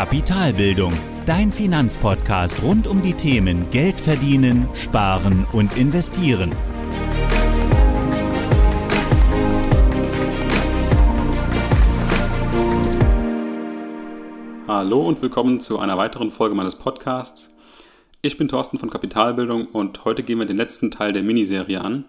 Kapitalbildung, 0.00 0.94
dein 1.26 1.52
Finanzpodcast 1.52 2.62
rund 2.62 2.86
um 2.86 3.02
die 3.02 3.12
Themen 3.12 3.68
Geld 3.70 4.00
verdienen, 4.00 4.66
sparen 4.72 5.46
und 5.52 5.76
investieren. 5.76 6.52
Hallo 14.66 15.06
und 15.06 15.20
willkommen 15.20 15.60
zu 15.60 15.78
einer 15.78 15.98
weiteren 15.98 16.30
Folge 16.30 16.54
meines 16.54 16.76
Podcasts. 16.76 17.54
Ich 18.22 18.38
bin 18.38 18.48
Thorsten 18.48 18.78
von 18.78 18.88
Kapitalbildung 18.88 19.66
und 19.66 20.06
heute 20.06 20.22
gehen 20.22 20.38
wir 20.38 20.46
den 20.46 20.56
letzten 20.56 20.90
Teil 20.90 21.12
der 21.12 21.22
Miniserie 21.22 21.82
an. 21.82 22.06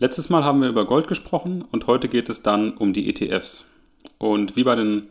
Letztes 0.00 0.28
Mal 0.28 0.42
haben 0.42 0.60
wir 0.60 0.68
über 0.68 0.86
Gold 0.86 1.06
gesprochen 1.06 1.64
und 1.70 1.86
heute 1.86 2.08
geht 2.08 2.28
es 2.28 2.42
dann 2.42 2.72
um 2.72 2.92
die 2.92 3.08
ETFs. 3.08 3.66
Und 4.18 4.56
wie 4.56 4.64
bei 4.64 4.74
den 4.74 5.08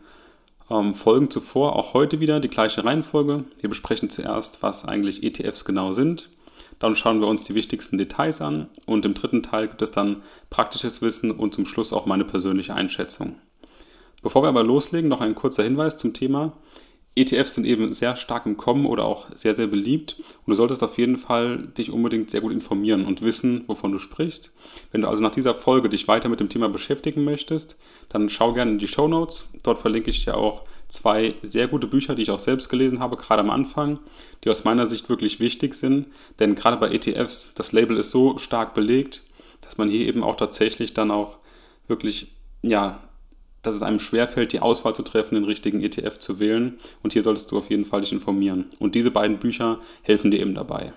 ähm, 0.72 0.94
Folgen 0.94 1.30
zuvor 1.30 1.76
auch 1.76 1.94
heute 1.94 2.20
wieder 2.20 2.40
die 2.40 2.48
gleiche 2.48 2.84
Reihenfolge. 2.84 3.44
Wir 3.60 3.68
besprechen 3.68 4.10
zuerst, 4.10 4.62
was 4.62 4.84
eigentlich 4.84 5.22
ETFs 5.22 5.64
genau 5.64 5.92
sind. 5.92 6.30
Dann 6.78 6.96
schauen 6.96 7.20
wir 7.20 7.28
uns 7.28 7.42
die 7.42 7.54
wichtigsten 7.54 7.98
Details 7.98 8.40
an 8.40 8.68
und 8.86 9.04
im 9.04 9.14
dritten 9.14 9.42
Teil 9.42 9.68
gibt 9.68 9.82
es 9.82 9.90
dann 9.90 10.22
praktisches 10.50 11.02
Wissen 11.02 11.30
und 11.30 11.54
zum 11.54 11.66
Schluss 11.66 11.92
auch 11.92 12.06
meine 12.06 12.24
persönliche 12.24 12.74
Einschätzung. 12.74 13.36
Bevor 14.22 14.42
wir 14.42 14.48
aber 14.48 14.64
loslegen, 14.64 15.08
noch 15.08 15.20
ein 15.20 15.34
kurzer 15.34 15.64
Hinweis 15.64 15.96
zum 15.96 16.14
Thema. 16.14 16.52
ETFs 17.14 17.54
sind 17.54 17.66
eben 17.66 17.92
sehr 17.92 18.16
stark 18.16 18.46
im 18.46 18.56
Kommen 18.56 18.86
oder 18.86 19.04
auch 19.04 19.26
sehr, 19.34 19.54
sehr 19.54 19.66
beliebt. 19.66 20.16
Und 20.18 20.50
du 20.50 20.54
solltest 20.54 20.82
auf 20.82 20.96
jeden 20.96 21.18
Fall 21.18 21.58
dich 21.58 21.90
unbedingt 21.90 22.30
sehr 22.30 22.40
gut 22.40 22.52
informieren 22.52 23.04
und 23.04 23.20
wissen, 23.20 23.64
wovon 23.66 23.92
du 23.92 23.98
sprichst. 23.98 24.54
Wenn 24.92 25.02
du 25.02 25.08
also 25.08 25.22
nach 25.22 25.30
dieser 25.30 25.54
Folge 25.54 25.90
dich 25.90 26.08
weiter 26.08 26.30
mit 26.30 26.40
dem 26.40 26.48
Thema 26.48 26.70
beschäftigen 26.70 27.24
möchtest, 27.24 27.76
dann 28.08 28.30
schau 28.30 28.54
gerne 28.54 28.72
in 28.72 28.78
die 28.78 28.88
Show 28.88 29.08
Notes. 29.08 29.46
Dort 29.62 29.78
verlinke 29.78 30.08
ich 30.08 30.24
dir 30.24 30.38
auch 30.38 30.64
zwei 30.88 31.34
sehr 31.42 31.68
gute 31.68 31.86
Bücher, 31.86 32.14
die 32.14 32.22
ich 32.22 32.30
auch 32.30 32.38
selbst 32.38 32.70
gelesen 32.70 33.00
habe, 33.00 33.16
gerade 33.16 33.40
am 33.40 33.50
Anfang, 33.50 33.98
die 34.44 34.50
aus 34.50 34.64
meiner 34.64 34.86
Sicht 34.86 35.10
wirklich 35.10 35.38
wichtig 35.38 35.74
sind. 35.74 36.08
Denn 36.38 36.54
gerade 36.54 36.78
bei 36.78 36.90
ETFs, 36.90 37.52
das 37.54 37.72
Label 37.72 37.98
ist 37.98 38.10
so 38.10 38.38
stark 38.38 38.72
belegt, 38.72 39.22
dass 39.60 39.76
man 39.76 39.90
hier 39.90 40.06
eben 40.06 40.22
auch 40.22 40.36
tatsächlich 40.36 40.94
dann 40.94 41.10
auch 41.10 41.38
wirklich, 41.88 42.34
ja, 42.62 43.00
dass 43.62 43.74
es 43.74 43.82
einem 43.82 43.98
schwerfällt, 43.98 44.52
die 44.52 44.60
Auswahl 44.60 44.94
zu 44.94 45.02
treffen, 45.02 45.36
den 45.36 45.44
richtigen 45.44 45.82
ETF 45.82 46.18
zu 46.18 46.38
wählen. 46.38 46.78
Und 47.02 47.12
hier 47.12 47.22
solltest 47.22 47.50
du 47.50 47.58
auf 47.58 47.70
jeden 47.70 47.84
Fall 47.84 48.00
dich 48.00 48.12
informieren. 48.12 48.66
Und 48.78 48.94
diese 48.94 49.10
beiden 49.10 49.38
Bücher 49.38 49.80
helfen 50.02 50.30
dir 50.30 50.40
eben 50.40 50.54
dabei. 50.54 50.92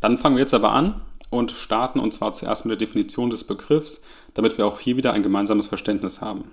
Dann 0.00 0.18
fangen 0.18 0.36
wir 0.36 0.42
jetzt 0.42 0.54
aber 0.54 0.72
an 0.72 1.00
und 1.30 1.52
starten 1.52 2.00
und 2.00 2.12
zwar 2.12 2.32
zuerst 2.32 2.64
mit 2.64 2.70
der 2.70 2.86
Definition 2.86 3.30
des 3.30 3.44
Begriffs, 3.44 4.02
damit 4.34 4.58
wir 4.58 4.66
auch 4.66 4.80
hier 4.80 4.96
wieder 4.96 5.12
ein 5.12 5.22
gemeinsames 5.22 5.68
Verständnis 5.68 6.20
haben. 6.20 6.50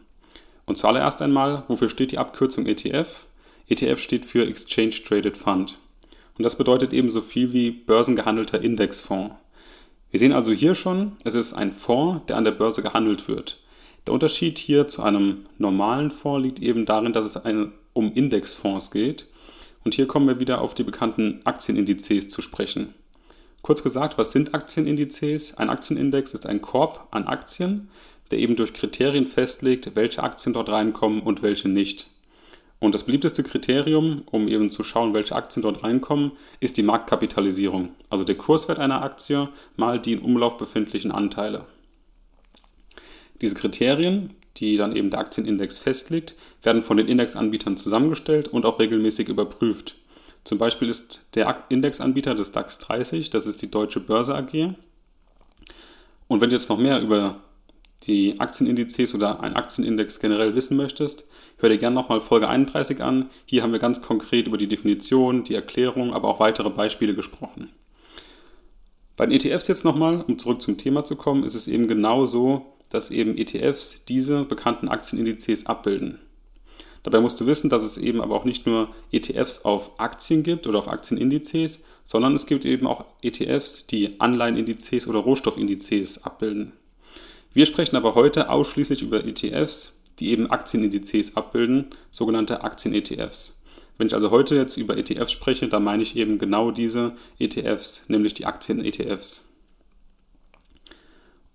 Und 0.65 0.77
zuallererst 0.77 1.21
einmal, 1.21 1.63
wofür 1.67 1.89
steht 1.89 2.11
die 2.11 2.17
Abkürzung 2.17 2.65
ETF? 2.65 3.25
ETF 3.67 3.99
steht 3.99 4.25
für 4.25 4.47
Exchange 4.47 5.01
Traded 5.03 5.37
Fund. 5.37 5.77
Und 6.37 6.43
das 6.43 6.57
bedeutet 6.57 6.93
eben 6.93 7.09
so 7.09 7.21
viel 7.21 7.53
wie 7.53 7.71
börsengehandelter 7.71 8.61
Indexfonds. 8.61 9.35
Wir 10.09 10.19
sehen 10.19 10.33
also 10.33 10.51
hier 10.51 10.75
schon, 10.75 11.13
es 11.23 11.35
ist 11.35 11.53
ein 11.53 11.71
Fonds, 11.71 12.21
der 12.27 12.37
an 12.37 12.43
der 12.43 12.51
Börse 12.51 12.81
gehandelt 12.81 13.27
wird. 13.27 13.59
Der 14.05 14.13
Unterschied 14.13 14.57
hier 14.57 14.87
zu 14.87 15.01
einem 15.01 15.43
normalen 15.57 16.11
Fonds 16.11 16.43
liegt 16.43 16.59
eben 16.59 16.85
darin, 16.85 17.13
dass 17.13 17.25
es 17.25 17.37
eine, 17.37 17.71
um 17.93 18.11
Indexfonds 18.13 18.91
geht. 18.91 19.27
Und 19.85 19.93
hier 19.93 20.07
kommen 20.07 20.27
wir 20.27 20.39
wieder 20.39 20.61
auf 20.61 20.75
die 20.75 20.83
bekannten 20.83 21.41
Aktienindizes 21.45 22.29
zu 22.29 22.41
sprechen. 22.41 22.93
Kurz 23.61 23.81
gesagt, 23.81 24.17
was 24.17 24.31
sind 24.31 24.53
Aktienindizes? 24.53 25.57
Ein 25.57 25.69
Aktienindex 25.69 26.33
ist 26.33 26.45
ein 26.45 26.61
Korb 26.61 27.07
an 27.11 27.27
Aktien, 27.27 27.89
der 28.29 28.39
eben 28.39 28.57
durch 28.57 28.73
Kriterien 28.73 29.25
festlegt, 29.25 29.95
welche 29.95 30.21
Aktien 30.21 30.53
dort 30.53 30.69
reinkommen 30.69 31.21
und 31.21 31.41
welche 31.43 31.69
nicht. 31.69 32.07
Und 32.79 32.93
das 32.93 33.03
beliebteste 33.03 33.43
Kriterium, 33.43 34.23
um 34.29 34.49
eben 34.49 34.69
zu 34.69 34.83
schauen, 34.83 35.13
welche 35.13 35.35
Aktien 35.35 35.61
dort 35.63 35.85
reinkommen, 35.85 36.33
ist 36.59 36.75
die 36.75 36.83
Marktkapitalisierung, 36.83 37.89
also 38.09 38.25
der 38.25 38.35
Kurswert 38.35 38.79
einer 38.79 39.01
Aktie 39.01 39.47
mal 39.77 39.97
die 39.99 40.11
in 40.11 40.19
Umlauf 40.19 40.57
befindlichen 40.57 41.11
Anteile. 41.13 41.65
Diese 43.43 43.55
Kriterien, 43.55 44.29
die 44.55 44.77
dann 44.77 44.95
eben 44.95 45.09
der 45.09 45.19
Aktienindex 45.19 45.77
festlegt, 45.77 46.33
werden 46.61 46.81
von 46.81 46.95
den 46.95 47.09
Indexanbietern 47.09 47.75
zusammengestellt 47.75 48.47
und 48.47 48.65
auch 48.65 48.79
regelmäßig 48.79 49.27
überprüft. 49.27 49.97
Zum 50.45 50.57
Beispiel 50.57 50.87
ist 50.87 51.27
der 51.35 51.65
Indexanbieter 51.67 52.35
des 52.35 52.53
DAX 52.53 52.79
30, 52.79 53.31
das 53.31 53.45
ist 53.45 53.61
die 53.61 53.69
Deutsche 53.69 53.99
Börse 53.99 54.33
AG. 54.33 54.75
Und 56.29 56.39
wenn 56.39 56.49
du 56.49 56.55
jetzt 56.55 56.69
noch 56.69 56.77
mehr 56.77 57.01
über 57.01 57.41
die 58.03 58.39
Aktienindizes 58.39 59.13
oder 59.13 59.41
einen 59.41 59.57
Aktienindex 59.57 60.21
generell 60.21 60.55
wissen 60.55 60.77
möchtest, 60.77 61.25
hör 61.57 61.67
dir 61.67 61.77
gerne 61.77 61.95
nochmal 61.95 62.21
Folge 62.21 62.47
31 62.47 63.03
an. 63.03 63.29
Hier 63.45 63.61
haben 63.61 63.73
wir 63.73 63.79
ganz 63.79 64.01
konkret 64.01 64.47
über 64.47 64.57
die 64.57 64.67
Definition, 64.67 65.43
die 65.43 65.55
Erklärung, 65.55 66.13
aber 66.13 66.29
auch 66.29 66.39
weitere 66.39 66.69
Beispiele 66.69 67.13
gesprochen. 67.13 67.73
Bei 69.17 69.25
den 69.25 69.37
ETFs 69.37 69.67
jetzt 69.67 69.83
nochmal, 69.83 70.21
um 70.21 70.39
zurück 70.39 70.61
zum 70.61 70.77
Thema 70.77 71.03
zu 71.03 71.17
kommen, 71.17 71.43
ist 71.43 71.55
es 71.55 71.67
eben 71.67 71.89
genau 71.89 72.25
so, 72.25 72.72
dass 72.93 73.11
eben 73.11 73.37
ETFs 73.37 74.05
diese 74.07 74.43
bekannten 74.43 74.87
Aktienindizes 74.87 75.65
abbilden. 75.65 76.19
Dabei 77.01 77.19
musst 77.19 77.41
du 77.41 77.45
wissen, 77.47 77.69
dass 77.69 77.83
es 77.83 77.97
eben 77.97 78.21
aber 78.21 78.35
auch 78.35 78.45
nicht 78.45 78.65
nur 78.65 78.93
ETFs 79.11 79.65
auf 79.65 79.99
Aktien 79.99 80.43
gibt 80.43 80.67
oder 80.67 80.79
auf 80.79 80.87
Aktienindizes, 80.87 81.83
sondern 82.05 82.33
es 82.33 82.45
gibt 82.45 82.65
eben 82.65 82.87
auch 82.87 83.03
ETFs, 83.21 83.87
die 83.87 84.21
Anleihenindizes 84.21 85.07
oder 85.07 85.19
Rohstoffindizes 85.19 86.23
abbilden. 86.23 86.71
Wir 87.53 87.65
sprechen 87.65 87.97
aber 87.97 88.15
heute 88.15 88.49
ausschließlich 88.49 89.01
über 89.01 89.25
ETFs, 89.25 89.99
die 90.19 90.29
eben 90.29 90.49
Aktienindizes 90.49 91.35
abbilden, 91.35 91.87
sogenannte 92.11 92.63
Aktien-ETFs. 92.63 93.59
Wenn 93.97 94.07
ich 94.07 94.13
also 94.13 94.31
heute 94.31 94.55
jetzt 94.55 94.77
über 94.77 94.97
ETFs 94.97 95.31
spreche, 95.31 95.67
dann 95.67 95.83
meine 95.83 96.03
ich 96.03 96.15
eben 96.15 96.39
genau 96.39 96.71
diese 96.71 97.15
ETFs, 97.37 98.03
nämlich 98.07 98.33
die 98.33 98.45
Aktien-ETFs. 98.45 99.45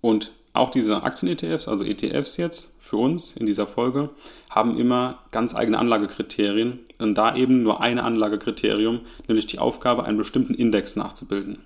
Und 0.01 0.31
auch 0.53 0.69
diese 0.69 1.03
Aktien-ETFs, 1.03 1.67
also 1.67 1.83
ETFs 1.83 2.37
jetzt 2.37 2.75
für 2.79 2.97
uns 2.97 3.35
in 3.35 3.45
dieser 3.45 3.67
Folge, 3.67 4.09
haben 4.49 4.77
immer 4.77 5.19
ganz 5.31 5.55
eigene 5.55 5.77
Anlagekriterien 5.77 6.79
und 6.97 7.15
da 7.15 7.35
eben 7.35 7.63
nur 7.63 7.81
ein 7.81 7.99
Anlagekriterium, 7.99 9.01
nämlich 9.27 9.47
die 9.47 9.59
Aufgabe, 9.59 10.05
einen 10.05 10.17
bestimmten 10.17 10.53
Index 10.53 10.95
nachzubilden. 10.95 11.59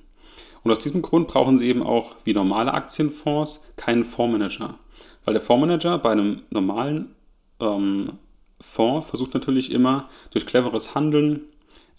Und 0.63 0.71
aus 0.71 0.79
diesem 0.79 1.01
Grund 1.01 1.27
brauchen 1.27 1.57
sie 1.57 1.67
eben 1.67 1.83
auch 1.83 2.15
wie 2.23 2.33
normale 2.33 2.73
Aktienfonds 2.73 3.65
keinen 3.75 4.03
Fondsmanager. 4.03 4.77
Weil 5.25 5.33
der 5.33 5.41
Fondsmanager 5.41 5.97
bei 5.97 6.11
einem 6.11 6.41
normalen 6.49 7.15
ähm, 7.59 8.13
Fonds 8.59 9.09
versucht 9.09 9.33
natürlich 9.33 9.71
immer 9.71 10.09
durch 10.31 10.45
cleveres 10.45 10.95
Handeln 10.95 11.41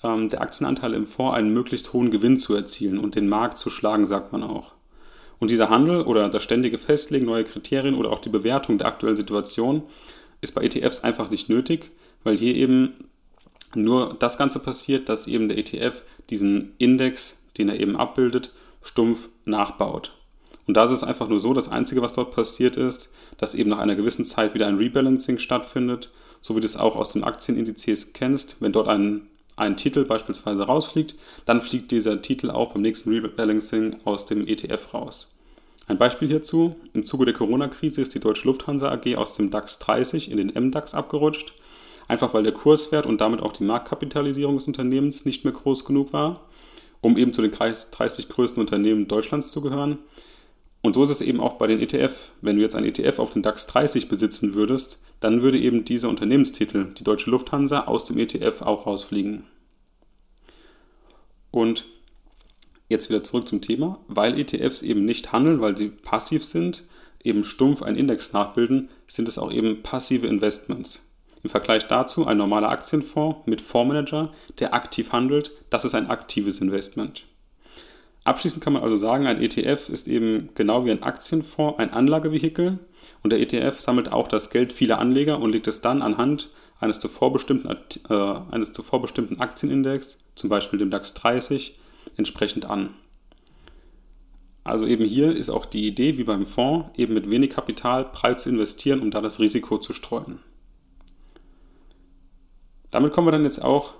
ähm, 0.03 0.29
der 0.29 0.41
Aktienanteile 0.41 0.97
im 0.97 1.07
Fonds 1.07 1.37
einen 1.37 1.53
möglichst 1.53 1.93
hohen 1.93 2.11
Gewinn 2.11 2.39
zu 2.39 2.55
erzielen 2.55 2.99
und 2.99 3.15
den 3.15 3.29
Markt 3.29 3.59
zu 3.59 3.71
schlagen, 3.71 4.07
sagt 4.07 4.33
man 4.33 4.43
auch. 4.43 4.75
Und 5.45 5.51
dieser 5.51 5.69
Handel 5.69 6.01
oder 6.01 6.31
das 6.31 6.43
ständige 6.43 6.79
Festlegen 6.79 7.27
neuer 7.27 7.45
Kriterien 7.45 7.97
oder 7.97 8.11
auch 8.11 8.19
die 8.19 8.31
Bewertung 8.31 8.79
der 8.79 8.87
aktuellen 8.87 9.19
Situation 9.19 9.83
ist 10.41 10.55
bei 10.55 10.63
ETFs 10.63 11.05
einfach 11.05 11.29
nicht 11.29 11.51
nötig, 11.51 11.91
weil 12.23 12.39
hier 12.39 12.55
eben 12.55 12.95
nur 13.75 14.17
das 14.19 14.39
Ganze 14.39 14.59
passiert, 14.59 15.11
dass 15.11 15.27
eben 15.27 15.49
der 15.49 15.59
ETF 15.59 16.03
diesen 16.31 16.73
Index, 16.79 17.43
den 17.59 17.69
er 17.69 17.79
eben 17.79 17.95
abbildet, 17.95 18.55
stumpf 18.81 19.29
nachbaut. 19.45 20.15
Und 20.67 20.79
da 20.79 20.85
ist 20.85 20.93
es 20.93 21.05
einfach 21.05 21.29
nur 21.29 21.41
so, 21.41 21.53
das 21.53 21.69
Einzige, 21.69 22.01
was 22.01 22.15
dort 22.15 22.35
passiert 22.35 22.79
ist, 22.79 23.11
dass 23.37 23.55
eben 23.55 23.69
nach 23.69 23.81
einer 23.81 23.97
gewissen 23.97 24.25
Zeit 24.25 24.55
wieder 24.55 24.67
ein 24.67 24.79
Rebalancing 24.79 25.37
stattfindet, 25.37 26.11
so 26.41 26.57
wie 26.57 26.61
du 26.61 26.67
es 26.67 26.79
auch 26.79 26.97
aus 26.97 27.13
den 27.13 27.23
Aktienindizes 27.23 28.15
kennst. 28.15 28.57
Wenn 28.61 28.73
dort 28.73 28.89
ein 28.89 29.27
ein 29.57 29.77
Titel 29.77 30.05
beispielsweise 30.05 30.65
rausfliegt, 30.65 31.15
dann 31.45 31.61
fliegt 31.61 31.91
dieser 31.91 32.23
Titel 32.23 32.51
auch 32.51 32.73
beim 32.73 32.83
nächsten 32.83 33.11
Rebalancing 33.11 34.01
aus 34.05 34.27
dem 34.27 34.47
ETF 34.47 34.95
raus. 34.95 35.34
Ein 35.87 35.99
Beispiel 35.99 36.29
hierzu, 36.29 36.77
im 36.95 37.05
Zuge 37.05 37.27
der 37.27 37.35
Corona-Krise 37.35 38.01
ist 38.01 38.15
die 38.15 38.21
Deutsche 38.21 38.47
Lufthansa 38.47 38.91
AG 38.91 39.17
aus 39.17 39.37
dem 39.37 39.51
DAX 39.51 39.79
30 39.81 40.31
in 40.31 40.39
den 40.39 40.49
MDAX 40.49 40.95
abgerutscht, 40.95 41.53
einfach 42.09 42.33
weil 42.33 42.43
der 42.43 42.53
Kurswert 42.53 43.05
und 43.05 43.21
damit 43.21 43.43
auch 43.43 43.53
die 43.53 43.65
Marktkapitalisierung 43.65 44.57
des 44.57 44.67
Unternehmens 44.67 45.27
nicht 45.27 45.45
mehr 45.45 45.53
groß 45.53 45.85
genug 45.85 46.15
war, 46.15 46.49
um 47.03 47.19
eben 47.19 47.35
zu 47.35 47.43
den 47.43 47.53
30 47.53 48.29
größten 48.31 48.61
Unternehmen 48.61 49.09
Deutschlands 49.09 49.51
zu 49.51 49.61
gehören. 49.61 49.99
Und 50.81 50.95
so 50.95 51.03
ist 51.03 51.11
es 51.11 51.21
eben 51.21 51.41
auch 51.41 51.55
bei 51.55 51.67
den 51.67 51.81
ETF. 51.81 52.33
Wenn 52.41 52.57
du 52.57 52.63
jetzt 52.63 52.77
ein 52.77 52.85
ETF 52.85 53.19
auf 53.19 53.31
den 53.31 53.43
DAX 53.43 53.67
30 53.67 54.09
besitzen 54.09 54.55
würdest, 54.55 55.03
dann 55.21 55.43
würde 55.43 55.59
eben 55.59 55.85
dieser 55.85 56.09
Unternehmenstitel, 56.09 56.95
die 56.95 57.05
Deutsche 57.05 57.31
Lufthansa, 57.31 57.85
aus 57.85 58.07
dem 58.07 58.19
ETF 58.19 58.63
auch 58.63 58.87
rausfliegen. 58.87 59.45
Und 61.51 61.87
jetzt 62.95 63.11
wieder 63.11 63.23
zurück 63.23 63.47
zum 63.47 63.61
Thema. 63.61 64.01
Weil 64.09 64.39
ETFs 64.39 64.83
eben 64.83 65.05
nicht 65.05 65.33
handeln, 65.33 65.61
weil 65.61 65.77
sie 65.77 65.89
passiv 65.89 66.45
sind, 66.45 66.85
eben 67.23 67.45
stumpf 67.45 67.83
einen 67.83 67.97
Index 67.97 68.33
nachbilden, 68.33 68.89
sind 69.07 69.29
es 69.29 69.39
auch 69.39 69.53
eben 69.53 69.83
passive 69.83 70.27
Investments. 70.27 71.03
Im 71.43 71.51
Vergleich 71.51 71.87
dazu 71.87 72.27
ein 72.27 72.39
normaler 72.39 72.71
Aktienfonds 72.71 73.47
mit 73.47 73.61
Fondsmanager, 73.61 74.33
der 74.59 74.73
aktiv 74.73 75.13
handelt, 75.13 75.53
das 75.69 75.85
ist 75.85 75.95
ein 75.95 76.09
aktives 76.09 76.61
Investment. 76.61 77.27
Abschließend 78.25 78.65
kann 78.65 78.73
man 78.73 78.83
also 78.83 78.97
sagen, 78.97 79.27
ein 79.27 79.43
ETF 79.43 79.91
ist 79.91 80.09
eben 80.09 80.49
genau 80.55 80.87
wie 80.87 80.91
ein 80.91 81.03
Aktienfonds 81.03 81.79
ein 81.79 81.93
Anlagevehikel 81.93 82.79
und 83.23 83.31
der 83.31 83.41
ETF 83.41 83.79
sammelt 83.79 84.11
auch 84.11 84.29
das 84.29 84.49
Geld 84.49 84.73
vieler 84.73 84.99
Anleger 84.99 85.39
und 85.39 85.53
legt 85.53 85.67
es 85.67 85.83
dann 85.83 86.01
anhand 86.01 86.49
eines 86.81 86.99
zuvor 87.01 87.33
bestimmten, 87.33 87.69
äh, 88.09 88.15
eines 88.51 88.73
zuvor 88.73 89.03
bestimmten 89.03 89.41
Aktienindex, 89.41 90.19
zum 90.35 90.49
Beispiel 90.49 90.79
dem 90.79 90.91
DAX 90.91 91.13
30, 91.13 91.79
entsprechend 92.17 92.65
an. 92.65 92.95
Also 94.65 94.87
eben 94.87 95.05
hier 95.05 95.37
ist 95.37 95.51
auch 95.51 95.67
die 95.67 95.87
Idee, 95.87 96.17
wie 96.17 96.25
beim 96.25 96.47
Fonds, 96.47 96.89
eben 96.97 97.13
mit 97.13 97.29
wenig 97.29 97.51
Kapital 97.51 98.07
breit 98.07 98.41
zu 98.41 98.49
investieren, 98.49 99.01
um 99.01 99.11
da 99.11 99.21
das 99.21 99.39
Risiko 99.39 99.77
zu 99.79 99.93
streuen. 99.93 100.39
Damit 102.91 103.13
kommen 103.13 103.27
wir 103.27 103.33
dann 103.33 103.45
jetzt 103.45 103.63
auch 103.63 103.95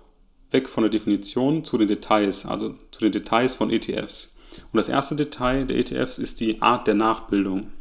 weg 0.51 0.69
von 0.69 0.83
der 0.83 0.91
Definition 0.91 1.65
zu 1.65 1.77
den 1.77 1.89
Details, 1.89 2.47
also 2.47 2.77
zu 2.93 3.01
den 3.01 3.13
Details 3.13 3.55
von 3.55 3.71
ETFs. 3.71 4.37
Und 4.73 4.77
das 4.77 4.89
erste 4.89 5.17
Detail 5.17 5.67
der 5.67 5.79
ETFs 5.79 6.19
ist 6.19 6.41
die 6.41 6.63
Art 6.63 6.87
der 6.87 6.95
Nachbildung. 6.95 7.73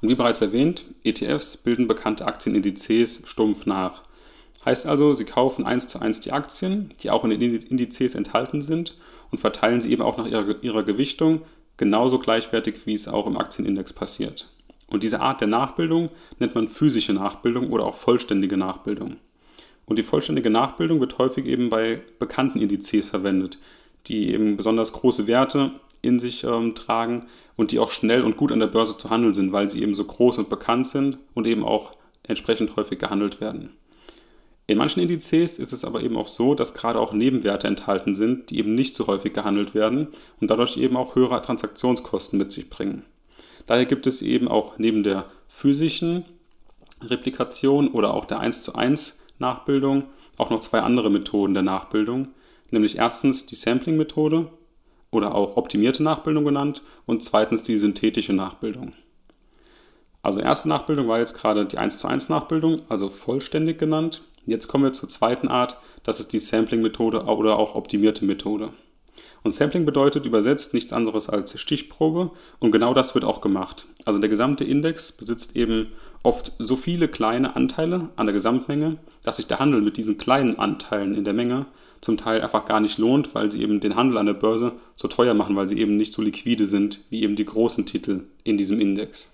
Und 0.00 0.08
wie 0.08 0.14
bereits 0.14 0.40
erwähnt, 0.40 0.84
ETFs 1.02 1.56
bilden 1.56 1.88
bekannte 1.88 2.26
Aktienindizes 2.26 3.22
stumpf 3.24 3.66
nach. 3.66 4.02
Heißt 4.64 4.86
also, 4.86 5.14
sie 5.14 5.24
kaufen 5.24 5.64
eins 5.64 5.86
zu 5.86 6.00
eins 6.00 6.20
die 6.20 6.32
Aktien, 6.32 6.92
die 7.02 7.10
auch 7.10 7.24
in 7.24 7.30
den 7.30 7.54
Indizes 7.56 8.14
enthalten 8.14 8.60
sind 8.60 8.96
und 9.30 9.38
verteilen 9.38 9.80
sie 9.80 9.90
eben 9.90 10.02
auch 10.02 10.18
nach 10.18 10.26
ihrer, 10.26 10.62
ihrer 10.62 10.82
Gewichtung 10.82 11.42
genauso 11.78 12.18
gleichwertig, 12.18 12.86
wie 12.86 12.92
es 12.92 13.08
auch 13.08 13.26
im 13.26 13.38
Aktienindex 13.38 13.94
passiert. 13.94 14.48
Und 14.88 15.02
diese 15.02 15.20
Art 15.20 15.40
der 15.40 15.48
Nachbildung 15.48 16.10
nennt 16.38 16.54
man 16.54 16.68
physische 16.68 17.14
Nachbildung 17.14 17.70
oder 17.70 17.86
auch 17.86 17.94
vollständige 17.94 18.56
Nachbildung. 18.56 19.16
Und 19.86 19.98
die 19.98 20.02
vollständige 20.02 20.50
Nachbildung 20.50 21.00
wird 21.00 21.18
häufig 21.18 21.46
eben 21.46 21.70
bei 21.70 22.02
bekannten 22.18 22.60
Indizes 22.60 23.08
verwendet, 23.08 23.58
die 24.08 24.32
eben 24.32 24.56
besonders 24.56 24.92
große 24.92 25.26
Werte 25.26 25.72
in 26.02 26.18
sich 26.18 26.44
ähm, 26.44 26.74
tragen 26.74 27.26
und 27.56 27.72
die 27.72 27.78
auch 27.78 27.90
schnell 27.90 28.22
und 28.22 28.36
gut 28.36 28.52
an 28.52 28.60
der 28.60 28.66
Börse 28.66 28.96
zu 28.96 29.10
handeln 29.10 29.34
sind, 29.34 29.52
weil 29.52 29.70
sie 29.70 29.82
eben 29.82 29.94
so 29.94 30.04
groß 30.04 30.38
und 30.38 30.48
bekannt 30.48 30.86
sind 30.86 31.18
und 31.34 31.46
eben 31.46 31.64
auch 31.64 31.92
entsprechend 32.22 32.76
häufig 32.76 32.98
gehandelt 32.98 33.40
werden. 33.40 33.70
In 34.70 34.78
manchen 34.78 35.00
Indizes 35.00 35.58
ist 35.58 35.72
es 35.72 35.84
aber 35.84 36.00
eben 36.00 36.16
auch 36.16 36.28
so, 36.28 36.54
dass 36.54 36.74
gerade 36.74 37.00
auch 37.00 37.12
Nebenwerte 37.12 37.66
enthalten 37.66 38.14
sind, 38.14 38.50
die 38.50 38.58
eben 38.60 38.76
nicht 38.76 38.94
so 38.94 39.08
häufig 39.08 39.32
gehandelt 39.32 39.74
werden 39.74 40.06
und 40.40 40.48
dadurch 40.48 40.76
eben 40.76 40.96
auch 40.96 41.16
höhere 41.16 41.42
Transaktionskosten 41.42 42.38
mit 42.38 42.52
sich 42.52 42.70
bringen. 42.70 43.02
Daher 43.66 43.84
gibt 43.84 44.06
es 44.06 44.22
eben 44.22 44.46
auch 44.46 44.78
neben 44.78 45.02
der 45.02 45.24
physischen 45.48 46.24
Replikation 47.02 47.88
oder 47.88 48.14
auch 48.14 48.26
der 48.26 48.38
1 48.38 48.62
zu 48.62 48.76
1 48.76 49.20
Nachbildung 49.40 50.04
auch 50.38 50.50
noch 50.50 50.60
zwei 50.60 50.82
andere 50.82 51.10
Methoden 51.10 51.52
der 51.52 51.64
Nachbildung, 51.64 52.28
nämlich 52.70 52.96
erstens 52.96 53.46
die 53.46 53.56
Sampling-Methode 53.56 54.52
oder 55.10 55.34
auch 55.34 55.56
optimierte 55.56 56.04
Nachbildung 56.04 56.44
genannt 56.44 56.80
und 57.06 57.24
zweitens 57.24 57.64
die 57.64 57.76
synthetische 57.76 58.34
Nachbildung. 58.34 58.92
Also 60.22 60.38
erste 60.38 60.68
Nachbildung 60.68 61.08
war 61.08 61.18
jetzt 61.18 61.34
gerade 61.34 61.64
die 61.66 61.78
1 61.78 61.98
zu 61.98 62.06
1 62.06 62.28
Nachbildung, 62.28 62.82
also 62.88 63.08
vollständig 63.08 63.78
genannt. 63.78 64.22
Jetzt 64.46 64.68
kommen 64.68 64.84
wir 64.84 64.92
zur 64.92 65.08
zweiten 65.08 65.48
Art, 65.48 65.76
das 66.02 66.20
ist 66.20 66.32
die 66.32 66.38
Sampling-Methode 66.38 67.24
oder 67.24 67.58
auch 67.58 67.74
optimierte 67.74 68.24
Methode. 68.24 68.72
Und 69.42 69.52
Sampling 69.52 69.86
bedeutet 69.86 70.26
übersetzt 70.26 70.74
nichts 70.74 70.92
anderes 70.92 71.28
als 71.28 71.58
Stichprobe 71.58 72.30
und 72.58 72.72
genau 72.72 72.92
das 72.94 73.14
wird 73.14 73.24
auch 73.24 73.40
gemacht. 73.40 73.86
Also 74.04 74.18
der 74.18 74.28
gesamte 74.28 74.64
Index 74.64 75.12
besitzt 75.12 75.56
eben 75.56 75.92
oft 76.22 76.52
so 76.58 76.76
viele 76.76 77.08
kleine 77.08 77.56
Anteile 77.56 78.10
an 78.16 78.26
der 78.26 78.34
Gesamtmenge, 78.34 78.98
dass 79.22 79.36
sich 79.36 79.46
der 79.46 79.58
Handel 79.58 79.80
mit 79.80 79.96
diesen 79.96 80.18
kleinen 80.18 80.58
Anteilen 80.58 81.14
in 81.14 81.24
der 81.24 81.32
Menge 81.32 81.66
zum 82.00 82.16
Teil 82.16 82.42
einfach 82.42 82.66
gar 82.66 82.80
nicht 82.80 82.98
lohnt, 82.98 83.34
weil 83.34 83.50
sie 83.50 83.62
eben 83.62 83.80
den 83.80 83.96
Handel 83.96 84.18
an 84.18 84.26
der 84.26 84.34
Börse 84.34 84.72
so 84.96 85.08
teuer 85.08 85.34
machen, 85.34 85.56
weil 85.56 85.68
sie 85.68 85.78
eben 85.78 85.96
nicht 85.96 86.12
so 86.12 86.22
liquide 86.22 86.66
sind 86.66 87.00
wie 87.10 87.22
eben 87.22 87.36
die 87.36 87.44
großen 87.44 87.86
Titel 87.86 88.24
in 88.44 88.56
diesem 88.56 88.80
Index. 88.80 89.30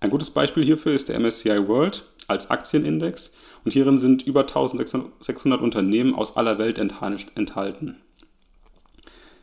Ein 0.00 0.10
gutes 0.10 0.30
Beispiel 0.30 0.64
hierfür 0.64 0.92
ist 0.92 1.08
der 1.08 1.18
MSCI 1.18 1.66
World 1.66 2.04
als 2.26 2.50
Aktienindex 2.50 3.34
und 3.64 3.72
hierin 3.72 3.96
sind 3.96 4.26
über 4.26 4.42
1600 4.42 5.60
Unternehmen 5.60 6.14
aus 6.14 6.36
aller 6.36 6.58
Welt 6.58 6.78
enthalten. 6.78 7.96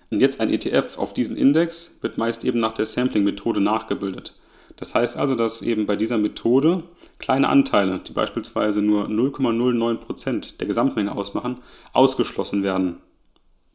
Und 0.09 0.21
jetzt 0.21 0.41
ein 0.41 0.50
ETF 0.50 0.97
auf 0.97 1.13
diesen 1.13 1.38
Index 1.38 1.97
wird 2.01 2.18
meist 2.18 2.44
eben 2.44 2.59
nach 2.59 2.73
der 2.73 2.85
Sampling-Methode 2.85 3.62
nachgebildet. 3.62 4.35
Das 4.75 4.94
heißt 4.94 5.18
also, 5.18 5.35
dass 5.35 5.62
eben 5.62 5.85
bei 5.85 5.95
dieser 5.95 6.18
Methode 6.18 6.83
kleine 7.19 7.50
Anteile, 7.50 8.00
die 8.00 8.13
beispielsweise 8.13 8.81
nur 8.81 9.06
0,09% 9.07 10.57
der 10.57 10.68
Gesamtmenge 10.68 11.15
ausmachen, 11.15 11.59
ausgeschlossen 11.94 12.63
werden 12.63 12.97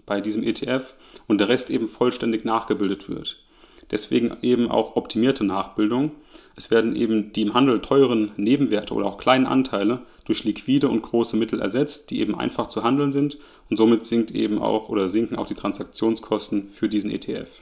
bei 0.04 0.20
diesem 0.20 0.42
ETF 0.42 0.94
und 1.26 1.38
der 1.38 1.48
Rest 1.48 1.70
eben 1.70 1.88
vollständig 1.88 2.44
nachgebildet 2.44 3.08
wird. 3.08 3.42
Deswegen 3.90 4.36
eben 4.42 4.70
auch 4.70 4.96
optimierte 4.96 5.44
Nachbildung. 5.44 6.12
Es 6.56 6.70
werden 6.70 6.96
eben 6.96 7.34
die 7.34 7.42
im 7.42 7.52
Handel 7.52 7.82
teuren 7.82 8.32
Nebenwerte 8.38 8.94
oder 8.94 9.06
auch 9.06 9.18
kleinen 9.18 9.46
Anteile 9.46 10.00
durch 10.24 10.44
liquide 10.44 10.88
und 10.88 11.02
große 11.02 11.36
Mittel 11.36 11.60
ersetzt, 11.60 12.10
die 12.10 12.20
eben 12.20 12.34
einfach 12.34 12.66
zu 12.66 12.82
handeln 12.82 13.12
sind 13.12 13.36
und 13.68 13.76
somit 13.76 14.06
sinkt 14.06 14.30
eben 14.30 14.58
auch 14.60 14.88
oder 14.88 15.10
sinken 15.10 15.36
auch 15.36 15.46
die 15.46 15.54
Transaktionskosten 15.54 16.70
für 16.70 16.88
diesen 16.88 17.10
ETF. 17.10 17.60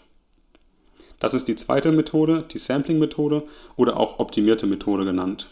Das 1.19 1.35
ist 1.35 1.49
die 1.49 1.57
zweite 1.57 1.91
Methode, 1.91 2.45
die 2.53 2.59
Sampling-Methode 2.59 3.43
oder 3.77 3.97
auch 3.99 4.21
optimierte 4.21 4.67
Methode 4.67 5.05
genannt. 5.05 5.51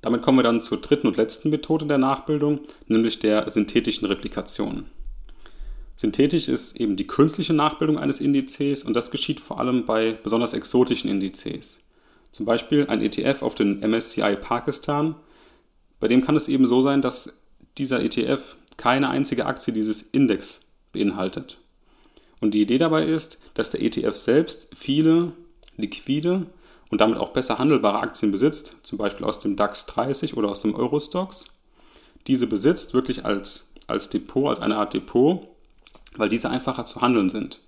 Damit 0.00 0.22
kommen 0.22 0.38
wir 0.38 0.44
dann 0.44 0.60
zur 0.60 0.80
dritten 0.80 1.08
und 1.08 1.16
letzten 1.16 1.50
Methode 1.50 1.86
der 1.86 1.98
Nachbildung, 1.98 2.60
nämlich 2.86 3.18
der 3.18 3.50
synthetischen 3.50 4.06
Replikation. 4.06 4.86
Synthetisch 5.96 6.48
ist 6.48 6.76
eben 6.76 6.96
die 6.96 7.06
künstliche 7.06 7.54
Nachbildung 7.54 7.98
eines 7.98 8.20
Indizes 8.20 8.84
und 8.84 8.94
das 8.94 9.10
geschieht 9.10 9.40
vor 9.40 9.58
allem 9.58 9.86
bei 9.86 10.12
besonders 10.12 10.52
exotischen 10.52 11.08
Indizes. 11.10 11.80
Zum 12.32 12.44
Beispiel 12.44 12.86
ein 12.88 13.00
ETF 13.00 13.40
auf 13.40 13.54
den 13.54 13.80
MSCI 13.80 14.36
Pakistan. 14.36 15.16
Bei 15.98 16.06
dem 16.06 16.20
kann 16.20 16.36
es 16.36 16.48
eben 16.48 16.66
so 16.66 16.82
sein, 16.82 17.00
dass 17.00 17.32
dieser 17.78 18.02
ETF 18.02 18.56
keine 18.76 19.08
einzige 19.08 19.46
Aktie 19.46 19.72
dieses 19.72 20.02
Index 20.02 20.66
beinhaltet. 20.92 21.56
Und 22.40 22.52
die 22.52 22.60
Idee 22.60 22.76
dabei 22.76 23.06
ist, 23.06 23.40
dass 23.54 23.70
der 23.70 23.80
ETF 23.80 24.14
selbst 24.14 24.68
viele 24.74 25.32
liquide 25.78 26.44
und 26.90 27.00
damit 27.00 27.16
auch 27.16 27.30
besser 27.30 27.58
handelbare 27.58 28.00
Aktien 28.00 28.30
besitzt, 28.30 28.76
zum 28.82 28.98
Beispiel 28.98 29.24
aus 29.24 29.38
dem 29.38 29.56
DAX 29.56 29.86
30 29.86 30.36
oder 30.36 30.50
aus 30.50 30.60
dem 30.60 30.74
Eurostox. 30.74 31.46
Diese 32.26 32.46
besitzt 32.46 32.92
wirklich 32.92 33.24
als, 33.24 33.72
als 33.86 34.10
Depot, 34.10 34.50
als 34.50 34.60
eine 34.60 34.76
Art 34.76 34.92
Depot 34.92 35.55
weil 36.18 36.28
diese 36.28 36.50
einfacher 36.50 36.84
zu 36.84 37.00
handeln 37.00 37.28
sind. 37.28 37.60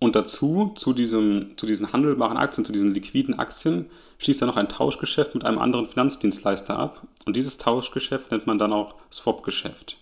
Und 0.00 0.16
dazu, 0.16 0.72
zu, 0.76 0.94
diesem, 0.94 1.52
zu 1.56 1.66
diesen 1.66 1.92
handelbaren 1.92 2.38
Aktien, 2.38 2.64
zu 2.64 2.72
diesen 2.72 2.94
liquiden 2.94 3.38
Aktien, 3.38 3.86
schließt 4.18 4.42
er 4.42 4.46
noch 4.46 4.56
ein 4.56 4.68
Tauschgeschäft 4.68 5.34
mit 5.34 5.44
einem 5.44 5.58
anderen 5.58 5.86
Finanzdienstleister 5.86 6.78
ab. 6.78 7.06
Und 7.26 7.36
dieses 7.36 7.58
Tauschgeschäft 7.58 8.30
nennt 8.30 8.46
man 8.46 8.58
dann 8.58 8.72
auch 8.72 8.94
Swap-Geschäft. 9.12 9.98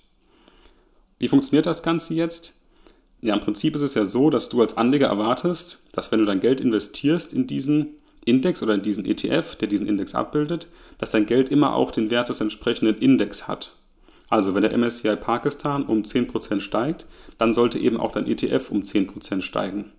Wie 1.19 1.27
funktioniert 1.27 1.67
das 1.67 1.83
Ganze 1.83 2.15
jetzt? 2.15 2.55
Ja, 3.21 3.35
im 3.35 3.41
Prinzip 3.41 3.75
ist 3.75 3.83
es 3.83 3.95
ja 3.95 4.05
so, 4.05 4.31
dass 4.31 4.49
du 4.49 4.61
als 4.61 4.77
Anleger 4.77 5.09
erwartest, 5.09 5.83
dass 5.93 6.13
wenn 6.13 6.21
du 6.21 6.27
dein 6.27 6.39
Geld 6.39 6.61
investierst 6.61 7.33
in 7.33 7.49
diesen 7.49 7.97
Index 8.25 8.63
oder 8.63 8.75
in 8.75 8.83
diesen 8.83 9.05
ETF, 9.05 9.57
der 9.57 9.67
diesen 9.67 9.89
Index 9.89 10.15
abbildet, 10.15 10.69
dass 10.99 11.11
dein 11.11 11.27
Geld 11.27 11.49
immer 11.49 11.75
auch 11.75 11.91
den 11.91 12.11
Wert 12.11 12.29
des 12.29 12.41
entsprechenden 12.41 12.99
Index 12.99 13.49
hat. 13.49 13.73
Also 14.31 14.55
wenn 14.55 14.63
der 14.63 14.77
MSCI 14.77 15.17
Pakistan 15.17 15.85
um 15.85 16.03
10% 16.03 16.61
steigt, 16.61 17.07
dann 17.39 17.53
sollte 17.53 17.79
eben 17.79 17.97
auch 17.97 18.13
dein 18.13 18.27
ETF 18.27 18.71
um 18.71 18.83
10% 18.83 19.43
steigen. 19.43 19.93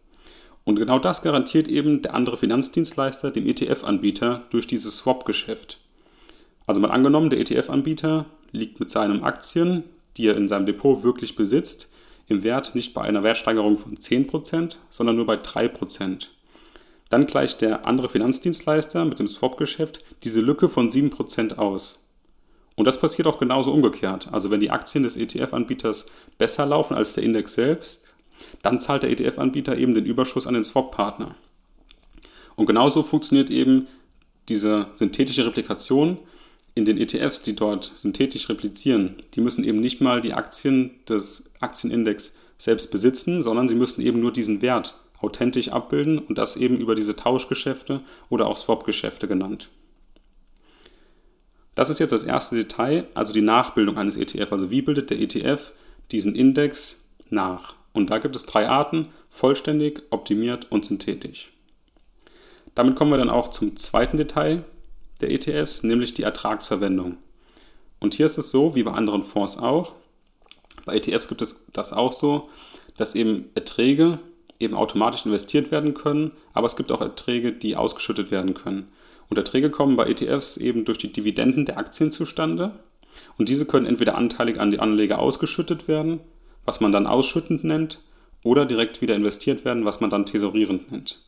Und 0.66 0.76
genau 0.76 1.00
das 1.00 1.22
garantiert 1.22 1.68
eben 1.68 2.02
der 2.02 2.14
andere 2.14 2.38
Finanzdienstleister 2.38 3.32
dem 3.32 3.48
ETF-Anbieter 3.48 4.44
durch 4.52 4.68
dieses 4.68 4.98
Swap-Geschäft. 4.98 5.80
Also 6.68 6.80
mal 6.80 6.92
angenommen, 6.92 7.32
der 7.32 7.40
ETF-Anbieter 7.40 8.28
liegt 8.52 8.80
mit 8.80 8.92
seinen 8.92 9.24
Aktien, 9.24 9.84
die 10.18 10.28
er 10.28 10.38
in 10.38 10.48
seinem 10.48 10.68
Depot 10.68 11.04
wirklich 11.04 11.36
besitzt, 11.36 11.90
im 12.28 12.44
Wert 12.44 12.76
nicht 12.76 12.94
bei 12.94 13.02
einer 13.02 13.24
Wertsteigerung 13.24 13.78
von 13.78 13.96
10%, 13.96 14.76
sondern 14.92 15.16
nur 15.16 15.26
bei 15.26 15.36
3%. 15.36 16.28
Dann 17.10 17.26
gleicht 17.26 17.62
der 17.62 17.88
andere 17.88 18.08
Finanzdienstleister 18.08 19.04
mit 19.06 19.18
dem 19.18 19.28
Swap-Geschäft 19.28 20.06
diese 20.24 20.42
Lücke 20.42 20.70
von 20.70 20.92
7% 20.92 21.58
aus. 21.58 22.00
Und 22.80 22.86
das 22.86 22.98
passiert 22.98 23.28
auch 23.28 23.40
genauso 23.40 23.74
umgekehrt. 23.74 24.30
Also 24.32 24.52
wenn 24.52 24.62
die 24.62 24.72
Aktien 24.72 25.04
des 25.04 25.18
ETF-Anbieters 25.18 26.06
besser 26.38 26.66
laufen 26.66 26.96
als 26.96 27.12
der 27.12 27.26
Index 27.26 27.56
selbst, 27.56 28.06
dann 28.62 28.80
zahlt 28.80 29.04
der 29.04 29.12
ETF-Anbieter 29.12 29.78
eben 29.78 29.94
den 29.94 30.06
Überschuss 30.06 30.48
an 30.48 30.54
den 30.54 30.64
Swap-Partner. 30.64 31.36
Und 32.56 32.68
genauso 32.68 33.04
funktioniert 33.04 33.50
eben 33.50 33.88
diese 34.48 34.88
synthetische 34.94 35.46
Replikation 35.46 36.20
in 36.74 36.86
den 36.86 36.98
ETFs, 36.98 37.42
die 37.42 37.54
dort 37.54 37.84
synthetisch 37.84 38.48
replizieren. 38.48 39.18
Die 39.34 39.42
müssen 39.42 39.66
eben 39.66 39.82
nicht 39.82 40.00
mal 40.00 40.22
die 40.22 40.34
Aktien 40.34 40.92
des 41.10 41.52
Aktienindex 41.60 42.38
selbst 42.58 42.92
besitzen, 42.92 43.42
sondern 43.42 43.68
sie 43.68 43.76
müssen 43.76 44.00
eben 44.02 44.22
nur 44.22 44.32
diesen 44.32 44.62
Wert 44.62 44.98
authentisch 45.20 45.68
abbilden 45.68 46.18
und 46.18 46.38
das 46.38 46.56
eben 46.56 46.78
über 46.78 46.96
diese 46.96 47.18
Tauschgeschäfte 47.18 48.00
oder 48.30 48.48
auch 48.48 48.56
Swap-Geschäfte 48.56 49.28
genannt. 49.28 49.70
Das 51.80 51.90
ist 51.90 52.00
jetzt 52.00 52.12
das 52.12 52.26
erste 52.26 52.58
Detail, 52.58 53.08
also 53.14 53.32
die 53.32 53.40
Nachbildung 53.40 53.98
eines 53.98 54.18
ETF. 54.18 54.52
Also 54.52 54.70
wie 54.70 54.82
bildet 54.82 55.12
der 55.12 55.20
ETF 55.22 55.72
diesen 56.12 56.36
Index 56.36 57.06
nach? 57.30 57.74
Und 57.94 58.10
da 58.10 58.18
gibt 58.18 58.36
es 58.36 58.46
drei 58.46 58.68
Arten, 58.68 59.08
vollständig, 59.30 60.02
optimiert 60.10 60.70
und 60.74 60.84
synthetisch. 60.84 61.54
Damit 62.76 62.98
kommen 62.98 63.12
wir 63.12 63.18
dann 63.18 63.30
auch 63.30 63.48
zum 63.48 63.78
zweiten 63.78 64.18
Detail 64.18 64.66
der 65.22 65.32
ETFs, 65.32 65.84
nämlich 65.84 66.14
die 66.14 66.24
Ertragsverwendung. 66.24 67.16
Und 68.02 68.14
hier 68.14 68.26
ist 68.26 68.38
es 68.38 68.52
so, 68.52 68.76
wie 68.76 68.84
bei 68.84 68.92
anderen 68.92 69.24
Fonds 69.24 69.58
auch, 69.58 69.96
bei 70.86 70.98
ETFs 70.98 71.30
gibt 71.30 71.42
es 71.42 71.64
das 71.72 71.94
auch 71.94 72.12
so, 72.12 72.48
dass 72.98 73.16
eben 73.16 73.52
Erträge 73.56 74.20
eben 74.60 74.76
automatisch 74.76 75.26
investiert 75.26 75.72
werden 75.72 75.94
können, 75.94 76.34
aber 76.52 76.68
es 76.68 76.76
gibt 76.76 76.92
auch 76.92 77.00
Erträge, 77.00 77.54
die 77.54 77.78
ausgeschüttet 77.78 78.32
werden 78.32 78.54
können. 78.54 78.92
Und 79.30 79.38
Erträge 79.38 79.70
kommen 79.70 79.96
bei 79.96 80.08
ETFs 80.08 80.58
eben 80.58 80.86
durch 80.86 80.98
die 80.98 81.12
Dividenden 81.12 81.66
der 81.66 81.78
Aktien 81.78 82.12
zustande. 82.12 82.80
Und 83.38 83.50
diese 83.50 83.66
können 83.66 83.86
entweder 83.86 84.18
anteilig 84.18 84.60
an 84.60 84.72
die 84.72 84.80
Anleger 84.80 85.20
ausgeschüttet 85.20 85.88
werden, 85.88 86.20
was 86.66 86.82
man 86.82 86.92
dann 86.92 87.08
ausschüttend 87.08 87.64
nennt, 87.64 88.00
oder 88.44 88.66
direkt 88.66 89.02
wieder 89.02 89.16
investiert 89.16 89.66
werden, 89.66 89.86
was 89.86 90.00
man 90.00 90.10
dann 90.10 90.26
tesorierend 90.26 90.92
nennt. 90.92 91.22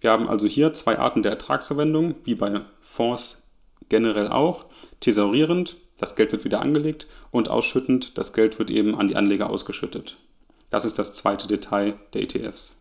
Wir 0.00 0.10
haben 0.10 0.28
also 0.28 0.46
hier 0.46 0.72
zwei 0.72 0.98
Arten 0.98 1.22
der 1.22 1.32
Ertragsverwendung, 1.32 2.16
wie 2.24 2.34
bei 2.34 2.60
Fonds 2.80 3.48
generell 3.88 4.28
auch. 4.28 4.66
Tesorierend, 5.00 5.76
das 5.98 6.16
Geld 6.16 6.32
wird 6.32 6.44
wieder 6.44 6.60
angelegt, 6.60 7.06
und 7.30 7.48
ausschüttend, 7.48 8.18
das 8.18 8.32
Geld 8.32 8.58
wird 8.58 8.70
eben 8.70 8.94
an 8.94 9.08
die 9.08 9.16
Anleger 9.16 9.50
ausgeschüttet. 9.50 10.18
Das 10.70 10.84
ist 10.84 10.98
das 10.98 11.14
zweite 11.14 11.48
Detail 11.48 11.98
der 12.12 12.22
ETFs. 12.22 12.77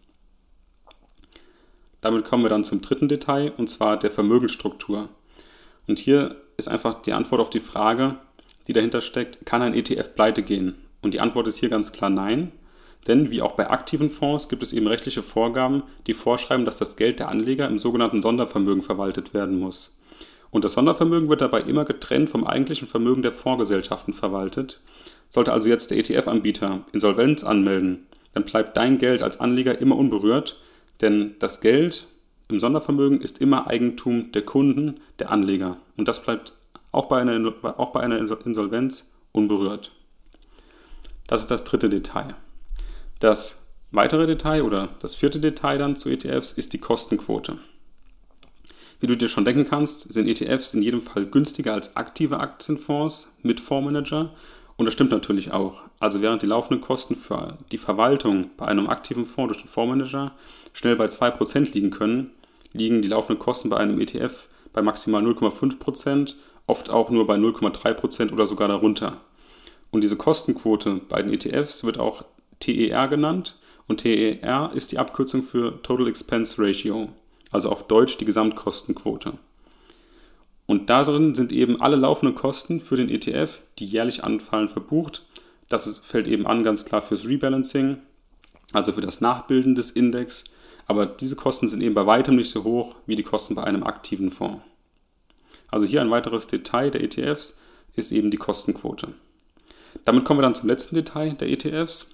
Damit 2.02 2.26
kommen 2.26 2.44
wir 2.44 2.50
dann 2.50 2.64
zum 2.64 2.82
dritten 2.82 3.08
Detail, 3.08 3.54
und 3.58 3.70
zwar 3.70 3.98
der 3.98 4.12
Vermögensstruktur. 4.12 5.10
Und 5.88 6.00
hier 6.00 6.36
ist 6.58 6.68
einfach 6.68 7.02
die 7.02 7.14
Antwort 7.14 7.42
auf 7.42 7.50
die 7.50 7.60
Frage, 7.60 8.18
die 8.68 8.74
dahinter 8.74 9.02
steckt, 9.02 9.46
kann 9.46 9.62
ein 9.62 9.74
ETF 9.74 10.14
pleite 10.16 10.44
gehen? 10.44 10.76
Und 11.02 11.14
die 11.14 11.20
Antwort 11.20 11.48
ist 11.48 11.58
hier 11.58 11.70
ganz 11.70 11.92
klar 11.92 12.10
nein. 12.10 12.52
Denn 13.08 13.32
wie 13.32 13.42
auch 13.42 13.54
bei 13.54 13.70
aktiven 13.70 14.10
Fonds 14.10 14.50
gibt 14.50 14.64
es 14.64 14.74
eben 14.74 14.88
rechtliche 14.88 15.24
Vorgaben, 15.24 15.84
die 16.08 16.14
vorschreiben, 16.14 16.66
dass 16.66 16.78
das 16.78 16.98
Geld 16.98 17.20
der 17.20 17.30
Anleger 17.30 17.68
im 17.68 17.80
sogenannten 17.80 18.22
Sondervermögen 18.22 18.82
verwaltet 18.82 19.34
werden 19.34 19.60
muss. 19.60 19.96
Und 20.50 20.66
das 20.66 20.74
Sondervermögen 20.74 21.30
wird 21.30 21.42
dabei 21.42 21.62
immer 21.62 21.86
getrennt 21.86 22.30
vom 22.30 22.46
eigentlichen 22.46 22.88
Vermögen 22.88 23.22
der 23.22 23.32
Fondsgesellschaften 23.32 24.14
verwaltet. 24.14 24.82
Sollte 25.30 25.54
also 25.54 25.70
jetzt 25.70 25.92
der 25.92 25.98
ETF-Anbieter 26.00 26.86
Insolvenz 26.92 27.44
anmelden, 27.44 28.08
dann 28.34 28.46
bleibt 28.46 28.76
dein 28.78 28.98
Geld 28.98 29.22
als 29.22 29.40
Anleger 29.40 29.80
immer 29.80 29.98
unberührt, 29.98 30.58
denn 31.02 31.36
das 31.40 31.62
Geld 31.62 32.08
im 32.50 32.60
Sondervermögen 32.60 33.22
ist 33.22 33.42
immer 33.42 33.68
Eigentum 33.68 34.32
der 34.32 34.44
Kunden, 34.44 35.00
der 35.20 35.32
Anleger. 35.32 35.78
Und 35.98 36.08
das 36.08 36.24
bleibt 36.24 36.54
auch 36.92 37.08
bei 37.08 37.20
einer, 37.22 37.54
auch 37.78 37.92
bei 37.92 38.00
einer 38.00 38.18
Insolvenz 38.18 39.12
unberührt. 39.32 39.92
Das 41.28 41.42
ist 41.42 41.52
das 41.52 41.64
dritte 41.66 41.90
Detail. 41.90 42.36
Das 43.20 43.66
weitere 43.92 44.26
Detail 44.26 44.64
oder 44.64 44.90
das 45.00 45.16
vierte 45.16 45.40
Detail 45.40 45.78
dann 45.78 45.96
zu 45.96 46.10
ETFs 46.10 46.54
ist 46.54 46.74
die 46.74 46.78
Kostenquote. 46.78 47.58
Wie 49.00 49.08
du 49.08 49.16
dir 49.16 49.28
schon 49.28 49.46
denken 49.46 49.66
kannst, 49.66 50.12
sind 50.12 50.28
ETFs 50.28 50.74
in 50.74 50.82
jedem 50.82 51.02
Fall 51.02 51.28
günstiger 51.28 51.74
als 51.74 51.96
aktive 51.96 52.40
Aktienfonds 52.40 53.32
mit 53.44 53.60
Fondsmanager. 53.60 54.32
Und 54.78 54.86
das 54.86 54.94
stimmt 54.94 55.12
natürlich 55.12 55.52
auch. 55.52 55.82
Also 56.00 56.22
während 56.22 56.44
die 56.44 56.48
laufenden 56.48 56.82
Kosten 56.82 57.16
für 57.16 57.58
die 57.72 57.80
Verwaltung 57.80 58.52
bei 58.58 58.68
einem 58.68 58.88
aktiven 58.88 59.26
Fonds 59.26 59.54
durch 59.54 59.64
den 59.64 59.70
Fondsmanager 59.70 60.34
schnell 60.74 60.96
bei 60.96 61.06
2% 61.06 61.74
liegen 61.74 61.90
können, 61.90 62.32
liegen 62.74 63.02
die 63.02 63.08
laufenden 63.08 63.40
Kosten 63.40 63.70
bei 63.70 63.78
einem 63.78 64.00
ETF 64.00 64.48
bei 64.74 64.84
maximal 64.84 65.24
0,5%, 65.24 66.36
oft 66.68 66.92
auch 66.92 67.10
nur 67.10 67.26
bei 67.26 67.36
0,3% 67.36 68.32
oder 68.32 68.46
sogar 68.46 68.68
darunter. 68.68 69.18
Und 69.90 70.02
diese 70.02 70.18
Kostenquote 70.18 71.02
bei 71.10 71.24
den 71.24 71.34
ETFs 71.34 71.84
wird 71.84 71.98
auch 71.98 72.24
TER 72.60 73.08
genannt 73.08 73.58
und 73.88 74.02
TER 74.02 74.72
ist 74.76 74.92
die 74.92 75.00
Abkürzung 75.00 75.42
für 75.42 75.82
Total 75.82 76.08
Expense 76.08 76.62
Ratio, 76.62 77.10
also 77.52 77.72
auf 77.72 77.88
Deutsch 77.88 78.18
die 78.18 78.26
Gesamtkostenquote. 78.26 79.34
Und 80.68 80.90
darin 80.90 81.34
sind 81.34 81.52
eben 81.52 81.82
alle 81.82 81.96
laufenden 81.96 82.36
Kosten 82.36 82.80
für 82.80 82.98
den 82.98 83.10
ETF, 83.10 83.62
die 83.80 83.86
jährlich 83.86 84.24
anfallen, 84.24 84.70
verbucht. 84.70 85.26
Das 85.70 85.98
fällt 86.00 86.28
eben 86.28 86.46
an 86.46 86.64
ganz 86.64 86.86
klar 86.86 87.02
fürs 87.02 87.26
Rebalancing, 87.26 87.98
also 88.74 88.92
für 88.92 89.02
das 89.02 89.22
Nachbilden 89.22 89.76
des 89.76 89.92
Index. 89.92 90.44
Aber 90.86 91.06
diese 91.06 91.36
Kosten 91.36 91.70
sind 91.70 91.82
eben 91.82 91.96
bei 91.96 92.06
weitem 92.06 92.36
nicht 92.36 92.50
so 92.50 92.64
hoch 92.64 92.96
wie 93.06 93.16
die 93.16 93.24
Kosten 93.24 93.56
bei 93.56 93.64
einem 93.64 93.84
aktiven 93.84 94.30
Fonds. 94.30 94.62
Also 95.70 95.86
hier 95.86 96.02
ein 96.02 96.12
weiteres 96.12 96.48
Detail 96.48 96.92
der 96.92 97.02
ETFs 97.04 97.60
ist 97.96 98.12
eben 98.12 98.30
die 98.30 98.38
Kostenquote. 98.38 99.14
Damit 100.06 100.26
kommen 100.26 100.40
wir 100.40 100.44
dann 100.44 100.56
zum 100.56 100.70
letzten 100.70 100.96
Detail 100.96 101.34
der 101.34 101.50
ETFs. 101.50 102.12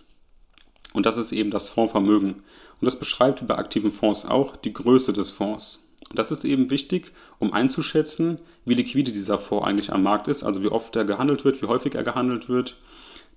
Und 0.93 1.05
das 1.05 1.17
ist 1.17 1.31
eben 1.31 1.51
das 1.51 1.69
Fondsvermögen. 1.69 2.33
Und 2.33 2.86
das 2.86 2.98
beschreibt 2.98 3.41
wie 3.41 3.45
bei 3.45 3.57
aktiven 3.57 3.91
Fonds 3.91 4.25
auch 4.25 4.55
die 4.55 4.74
Größe 4.74 5.12
des 5.13 5.31
Fonds. 5.31 5.79
Und 6.13 6.20
das 6.20 6.29
ist 6.29 6.46
eben 6.46 6.70
wichtig, 6.70 7.12
um 7.39 7.53
einzuschätzen, 7.53 8.39
wie 8.65 8.75
liquide 8.75 9.12
dieser 9.12 9.39
Fonds 9.39 9.65
eigentlich 9.65 9.91
am 9.91 10.03
Markt 10.03 10.27
ist, 10.27 10.43
also 10.43 10.62
wie 10.62 10.67
oft 10.67 10.96
er 10.96 11.05
gehandelt 11.05 11.43
wird, 11.43 11.60
wie 11.63 11.65
häufig 11.65 11.96
er 11.96 12.03
gehandelt 12.03 12.50
wird. 12.50 12.77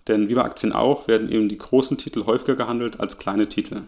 Denn 0.09 0.29
wie 0.29 0.35
bei 0.35 0.45
Aktien 0.45 0.75
auch, 0.75 1.09
werden 1.09 1.33
eben 1.33 1.49
die 1.49 1.57
großen 1.57 1.97
Titel 1.97 2.27
häufiger 2.27 2.55
gehandelt 2.55 3.01
als 3.01 3.17
kleine 3.17 3.49
Titel. 3.49 3.85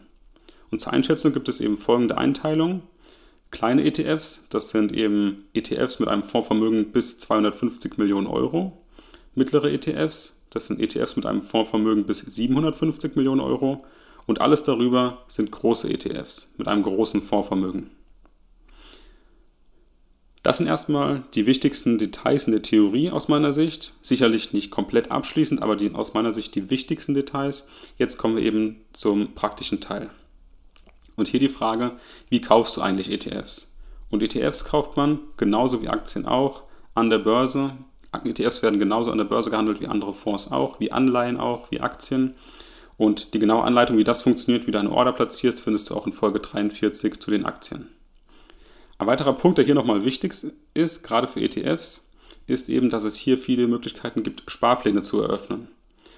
Und 0.71 0.81
zur 0.81 0.95
Einschätzung 0.95 1.35
gibt 1.35 1.51
es 1.51 1.61
eben 1.61 1.77
folgende 1.77 2.17
Einteilung. 2.17 2.81
Kleine 3.51 3.85
ETFs, 3.85 4.47
das 4.49 4.71
sind 4.71 4.91
eben 4.93 5.45
ETFs 5.53 5.99
mit 5.99 6.09
einem 6.09 6.23
Fondsvermögen 6.23 6.91
bis 6.91 7.19
250 7.19 7.99
Millionen 7.99 8.27
Euro. 8.27 8.73
Mittlere 9.35 9.71
ETFs, 9.71 10.41
das 10.49 10.69
sind 10.69 10.81
ETFs 10.81 11.15
mit 11.17 11.27
einem 11.27 11.43
Fondsvermögen 11.43 12.07
bis 12.07 12.21
750 12.21 13.17
Millionen 13.17 13.43
Euro. 13.43 13.85
Und 14.25 14.41
alles 14.41 14.65
darüber 14.65 15.25
sind 15.27 15.51
große 15.51 15.91
ETFs 15.91 16.55
mit 16.57 16.69
einem 16.69 16.85
großen 16.85 17.21
Fondsvermögen. 17.21 17.98
Das 20.43 20.59
sind 20.59 20.67
erstmal 20.67 21.25
die 21.35 21.47
wichtigsten 21.47 21.99
Details 21.99 22.47
in 22.47 22.53
der 22.53 22.63
Theorie 22.63 23.11
aus 23.11 23.29
meiner 23.29 23.53
Sicht. 23.53 23.93
Sicherlich 24.03 24.53
nicht 24.53 24.71
komplett 24.71 25.11
abschließend, 25.11 25.63
aber 25.63 25.77
die, 25.77 25.93
aus 25.95 26.15
meiner 26.15 26.33
Sicht 26.33 26.55
die 26.55 26.71
wichtigsten 26.71 27.15
Details. 27.15 27.67
Jetzt 27.97 28.19
kommen 28.19 28.37
wir 28.37 28.43
eben 28.43 28.85
zum 28.93 29.35
praktischen 29.35 29.81
Teil. 29.81 30.11
Und 31.17 31.29
hier 31.29 31.41
die 31.41 31.49
Frage, 31.49 31.97
wie 32.29 32.41
kaufst 32.41 32.77
du 32.77 32.81
eigentlich 32.81 33.11
ETFs? 33.11 33.77
Und 34.11 34.23
ETFs 34.23 34.65
kauft 34.65 34.97
man 34.97 35.19
genauso 35.37 35.83
wie 35.83 35.89
Aktien 35.89 36.25
auch 36.25 36.63
an 36.95 37.11
der 37.11 37.19
Börse 37.19 37.73
ETFs 38.13 38.63
werden 38.63 38.79
genauso 38.79 39.11
an 39.11 39.19
der 39.19 39.25
Börse 39.25 39.51
gehandelt 39.51 39.81
wie 39.81 39.87
andere 39.87 40.15
Fonds 40.15 40.51
auch, 40.51 40.81
wie 40.81 40.93
Anleihen 40.93 41.39
auch, 41.39 41.71
wie 41.71 41.81
Aktien. 41.81 42.35
Und 42.97 43.35
die 43.35 43.39
genaue 43.39 43.63
Anleitung, 43.63 43.97
wie 43.97 44.05
das 44.05 44.23
funktioniert, 44.23 44.67
wie 44.67 44.71
du 44.71 44.79
eine 44.79 44.91
Order 44.91 45.13
platzierst, 45.13 45.61
findest 45.61 45.91
du 45.91 45.95
auch 45.95 46.07
in 46.07 46.13
Folge 46.13 46.41
43 46.41 47.21
zu 47.21 47.31
den 47.31 47.45
Aktien. 47.45 47.89
Ein 49.01 49.07
weiterer 49.07 49.33
Punkt, 49.33 49.59
der 49.59 49.65
hier 49.65 49.77
nochmal 49.77 50.05
wichtig 50.05 50.35
ist, 50.75 51.03
gerade 51.05 51.29
für 51.29 51.41
ETFs, 51.41 52.11
ist 52.49 52.69
eben, 52.69 52.91
dass 52.91 53.05
es 53.05 53.15
hier 53.15 53.39
viele 53.39 53.69
Möglichkeiten 53.69 54.25
gibt, 54.25 54.43
Sparpläne 54.51 55.03
zu 55.03 55.21
eröffnen. 55.21 55.69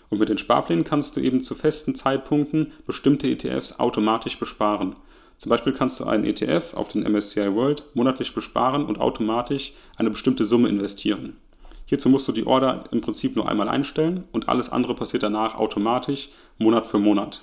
Und 0.08 0.18
mit 0.18 0.30
den 0.30 0.38
Sparplänen 0.38 0.84
kannst 0.84 1.14
du 1.14 1.20
eben 1.20 1.42
zu 1.42 1.54
festen 1.54 1.94
Zeitpunkten 1.94 2.72
bestimmte 2.86 3.28
ETFs 3.28 3.78
automatisch 3.78 4.38
besparen. 4.38 4.96
Zum 5.36 5.50
Beispiel 5.50 5.74
kannst 5.74 6.00
du 6.00 6.04
einen 6.04 6.24
ETF 6.24 6.72
auf 6.72 6.88
den 6.88 7.02
MSCI 7.02 7.54
World 7.54 7.84
monatlich 7.92 8.34
besparen 8.34 8.86
und 8.86 8.98
automatisch 8.98 9.74
eine 9.96 10.10
bestimmte 10.10 10.46
Summe 10.46 10.70
investieren. 10.70 11.36
Hierzu 11.84 12.08
musst 12.08 12.28
du 12.28 12.32
die 12.32 12.46
Order 12.46 12.84
im 12.92 13.02
Prinzip 13.02 13.36
nur 13.36 13.46
einmal 13.46 13.68
einstellen 13.68 14.24
und 14.32 14.48
alles 14.48 14.70
andere 14.70 14.94
passiert 14.94 15.22
danach 15.22 15.54
automatisch 15.54 16.30
Monat 16.56 16.86
für 16.86 16.98
Monat. 16.98 17.42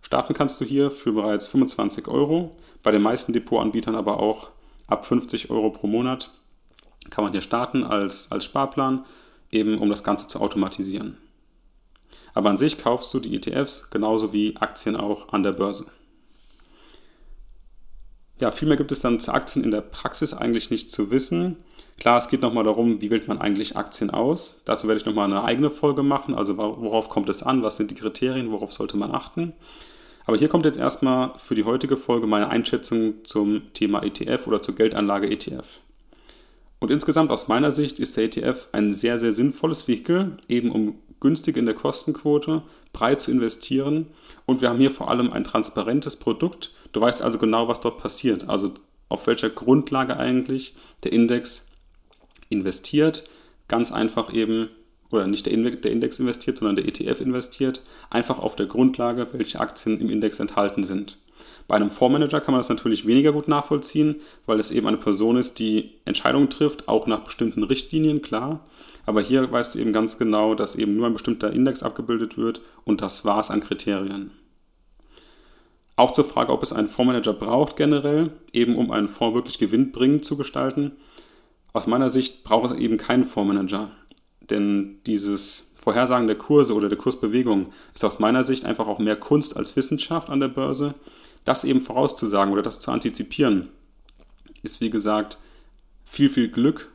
Starten 0.00 0.32
kannst 0.32 0.60
du 0.60 0.64
hier 0.64 0.90
für 0.90 1.12
bereits 1.12 1.46
25 1.46 2.08
Euro, 2.08 2.56
bei 2.82 2.90
den 2.90 3.02
meisten 3.02 3.32
Depotanbietern 3.34 3.96
aber 3.96 4.18
auch 4.18 4.50
ab 4.92 5.04
50 5.04 5.50
Euro 5.50 5.70
pro 5.70 5.86
Monat 5.86 6.30
kann 7.10 7.24
man 7.24 7.32
hier 7.32 7.40
starten 7.40 7.82
als, 7.84 8.30
als 8.30 8.44
Sparplan, 8.44 9.04
eben 9.50 9.78
um 9.78 9.90
das 9.90 10.04
Ganze 10.04 10.28
zu 10.28 10.40
automatisieren. 10.40 11.18
Aber 12.34 12.50
an 12.50 12.56
sich 12.56 12.78
kaufst 12.78 13.12
du 13.12 13.20
die 13.20 13.34
ETFs 13.34 13.90
genauso 13.90 14.32
wie 14.32 14.56
Aktien 14.56 14.96
auch 14.96 15.32
an 15.32 15.42
der 15.42 15.52
Börse. 15.52 15.86
Ja, 18.40 18.50
viel 18.50 18.68
mehr 18.68 18.76
gibt 18.76 18.92
es 18.92 19.00
dann 19.00 19.20
zu 19.20 19.32
Aktien 19.32 19.64
in 19.64 19.70
der 19.70 19.82
Praxis 19.82 20.32
eigentlich 20.32 20.70
nicht 20.70 20.90
zu 20.90 21.10
wissen. 21.10 21.56
Klar, 21.98 22.18
es 22.18 22.28
geht 22.28 22.42
nochmal 22.42 22.64
darum, 22.64 23.00
wie 23.00 23.10
wählt 23.10 23.28
man 23.28 23.40
eigentlich 23.40 23.76
Aktien 23.76 24.10
aus. 24.10 24.62
Dazu 24.64 24.88
werde 24.88 25.00
ich 25.00 25.06
nochmal 25.06 25.26
eine 25.26 25.44
eigene 25.44 25.70
Folge 25.70 26.02
machen. 26.02 26.34
Also 26.34 26.56
worauf 26.56 27.08
kommt 27.08 27.28
es 27.28 27.42
an, 27.42 27.62
was 27.62 27.76
sind 27.76 27.90
die 27.90 27.94
Kriterien, 27.94 28.50
worauf 28.50 28.72
sollte 28.72 28.96
man 28.96 29.12
achten. 29.12 29.52
Aber 30.24 30.36
hier 30.36 30.48
kommt 30.48 30.64
jetzt 30.64 30.78
erstmal 30.78 31.32
für 31.36 31.54
die 31.54 31.64
heutige 31.64 31.96
Folge 31.96 32.26
meine 32.26 32.48
Einschätzung 32.48 33.24
zum 33.24 33.72
Thema 33.72 34.02
ETF 34.02 34.46
oder 34.46 34.62
zur 34.62 34.74
Geldanlage 34.74 35.28
ETF. 35.30 35.80
Und 36.78 36.90
insgesamt 36.90 37.30
aus 37.30 37.48
meiner 37.48 37.70
Sicht 37.70 38.00
ist 38.00 38.16
der 38.16 38.24
ETF 38.24 38.68
ein 38.72 38.92
sehr, 38.92 39.18
sehr 39.18 39.32
sinnvolles 39.32 39.86
Vehikel, 39.86 40.36
eben 40.48 40.70
um 40.70 40.98
günstig 41.20 41.56
in 41.56 41.66
der 41.66 41.76
Kostenquote 41.76 42.62
breit 42.92 43.20
zu 43.20 43.30
investieren. 43.30 44.08
Und 44.46 44.60
wir 44.60 44.68
haben 44.68 44.80
hier 44.80 44.90
vor 44.90 45.08
allem 45.08 45.32
ein 45.32 45.44
transparentes 45.44 46.16
Produkt. 46.16 46.72
Du 46.92 47.00
weißt 47.00 47.22
also 47.22 47.38
genau, 47.38 47.68
was 47.68 47.80
dort 47.80 47.98
passiert. 47.98 48.48
Also 48.48 48.72
auf 49.08 49.26
welcher 49.28 49.50
Grundlage 49.50 50.16
eigentlich 50.16 50.74
der 51.04 51.12
Index 51.12 51.68
investiert, 52.48 53.24
ganz 53.68 53.92
einfach 53.92 54.32
eben, 54.32 54.68
oder 55.12 55.26
nicht 55.26 55.46
der 55.46 55.52
Index 55.52 56.18
investiert, 56.18 56.58
sondern 56.58 56.76
der 56.76 56.88
ETF 56.88 57.20
investiert, 57.20 57.82
einfach 58.10 58.38
auf 58.38 58.56
der 58.56 58.66
Grundlage, 58.66 59.28
welche 59.32 59.60
Aktien 59.60 60.00
im 60.00 60.10
Index 60.10 60.40
enthalten 60.40 60.82
sind. 60.82 61.18
Bei 61.68 61.76
einem 61.76 61.90
Fondsmanager 61.90 62.40
kann 62.40 62.52
man 62.52 62.58
das 62.58 62.68
natürlich 62.68 63.06
weniger 63.06 63.32
gut 63.32 63.48
nachvollziehen, 63.48 64.16
weil 64.46 64.58
es 64.58 64.70
eben 64.70 64.86
eine 64.86 64.96
Person 64.96 65.36
ist, 65.36 65.58
die 65.58 65.92
Entscheidungen 66.04 66.50
trifft, 66.50 66.88
auch 66.88 67.06
nach 67.06 67.20
bestimmten 67.20 67.62
Richtlinien, 67.62 68.22
klar. 68.22 68.66
Aber 69.06 69.20
hier 69.20 69.50
weißt 69.50 69.74
du 69.74 69.78
eben 69.78 69.92
ganz 69.92 70.18
genau, 70.18 70.54
dass 70.54 70.74
eben 70.74 70.96
nur 70.96 71.06
ein 71.06 71.12
bestimmter 71.12 71.52
Index 71.52 71.82
abgebildet 71.82 72.36
wird 72.36 72.60
und 72.84 73.00
das 73.00 73.24
war 73.24 73.40
es 73.40 73.50
an 73.50 73.60
Kriterien. 73.60 74.32
Auch 75.96 76.12
zur 76.12 76.24
Frage, 76.24 76.52
ob 76.52 76.62
es 76.62 76.72
einen 76.72 76.88
Fondsmanager 76.88 77.32
braucht 77.32 77.76
generell, 77.76 78.30
eben 78.52 78.76
um 78.76 78.90
einen 78.90 79.08
Fonds 79.08 79.34
wirklich 79.34 79.58
gewinnbringend 79.58 80.24
zu 80.24 80.36
gestalten. 80.36 80.92
Aus 81.72 81.86
meiner 81.86 82.08
Sicht 82.08 82.44
braucht 82.44 82.70
es 82.70 82.78
eben 82.78 82.96
keinen 82.96 83.24
Fondsmanager, 83.24 83.90
denn 84.50 84.98
dieses 85.06 85.72
Vorhersagen 85.74 86.26
der 86.26 86.36
Kurse 86.36 86.74
oder 86.74 86.88
der 86.88 86.98
Kursbewegung 86.98 87.72
ist 87.94 88.04
aus 88.04 88.18
meiner 88.18 88.44
Sicht 88.44 88.64
einfach 88.64 88.86
auch 88.86 88.98
mehr 88.98 89.16
Kunst 89.16 89.56
als 89.56 89.74
Wissenschaft 89.76 90.30
an 90.30 90.40
der 90.40 90.48
Börse. 90.48 90.94
Das 91.44 91.64
eben 91.64 91.80
vorauszusagen 91.80 92.52
oder 92.52 92.62
das 92.62 92.78
zu 92.78 92.92
antizipieren, 92.92 93.68
ist 94.62 94.80
wie 94.80 94.90
gesagt 94.90 95.38
viel, 96.04 96.28
viel 96.28 96.48
Glück 96.48 96.88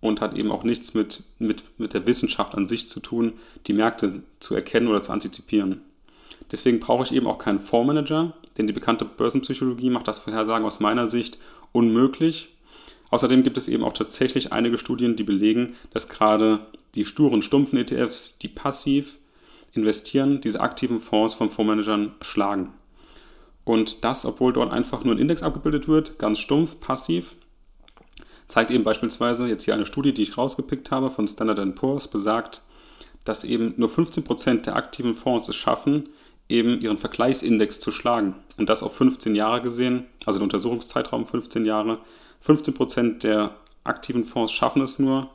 und 0.00 0.20
hat 0.20 0.34
eben 0.34 0.50
auch 0.50 0.64
nichts 0.64 0.94
mit, 0.94 1.24
mit, 1.38 1.78
mit 1.78 1.94
der 1.94 2.06
Wissenschaft 2.06 2.54
an 2.54 2.64
sich 2.64 2.88
zu 2.88 3.00
tun, 3.00 3.34
die 3.66 3.72
Märkte 3.72 4.22
zu 4.40 4.54
erkennen 4.54 4.88
oder 4.88 5.02
zu 5.02 5.12
antizipieren. 5.12 5.82
Deswegen 6.50 6.80
brauche 6.80 7.04
ich 7.04 7.12
eben 7.12 7.26
auch 7.26 7.38
keinen 7.38 7.60
Fondsmanager, 7.60 8.34
denn 8.56 8.66
die 8.66 8.72
bekannte 8.72 9.04
Börsenpsychologie 9.04 9.90
macht 9.90 10.08
das 10.08 10.18
Vorhersagen 10.18 10.66
aus 10.66 10.80
meiner 10.80 11.06
Sicht 11.06 11.38
unmöglich. 11.72 12.54
Außerdem 13.12 13.42
gibt 13.42 13.58
es 13.58 13.68
eben 13.68 13.84
auch 13.84 13.92
tatsächlich 13.92 14.54
einige 14.54 14.78
Studien, 14.78 15.16
die 15.16 15.22
belegen, 15.22 15.74
dass 15.90 16.08
gerade 16.08 16.60
die 16.94 17.04
sturen, 17.04 17.42
stumpfen 17.42 17.78
ETFs, 17.78 18.38
die 18.38 18.48
passiv 18.48 19.18
investieren, 19.74 20.40
diese 20.40 20.60
aktiven 20.60 20.98
Fonds 20.98 21.34
von 21.34 21.50
Fondsmanagern 21.50 22.14
schlagen. 22.22 22.72
Und 23.64 24.02
das, 24.02 24.24
obwohl 24.24 24.54
dort 24.54 24.72
einfach 24.72 25.04
nur 25.04 25.14
ein 25.14 25.18
Index 25.18 25.42
abgebildet 25.42 25.88
wird, 25.88 26.18
ganz 26.18 26.38
stumpf, 26.38 26.80
passiv, 26.80 27.36
zeigt 28.46 28.70
eben 28.70 28.82
beispielsweise 28.82 29.46
jetzt 29.46 29.64
hier 29.64 29.74
eine 29.74 29.84
Studie, 29.84 30.14
die 30.14 30.22
ich 30.22 30.38
rausgepickt 30.38 30.90
habe 30.90 31.10
von 31.10 31.28
Standard 31.28 31.74
Poor's, 31.74 32.08
besagt, 32.08 32.62
dass 33.24 33.44
eben 33.44 33.74
nur 33.76 33.90
15% 33.90 34.62
der 34.62 34.74
aktiven 34.74 35.14
Fonds 35.14 35.48
es 35.48 35.56
schaffen, 35.56 36.08
eben 36.48 36.80
ihren 36.80 36.96
Vergleichsindex 36.96 37.78
zu 37.78 37.92
schlagen. 37.92 38.36
Und 38.56 38.70
das 38.70 38.82
auf 38.82 38.96
15 38.96 39.34
Jahre 39.34 39.60
gesehen, 39.60 40.06
also 40.24 40.38
der 40.38 40.44
Untersuchungszeitraum 40.44 41.26
15 41.26 41.66
Jahre. 41.66 41.98
15% 42.44 43.18
der 43.18 43.56
aktiven 43.84 44.24
Fonds 44.24 44.52
schaffen 44.52 44.82
es 44.82 44.98
nur. 44.98 45.30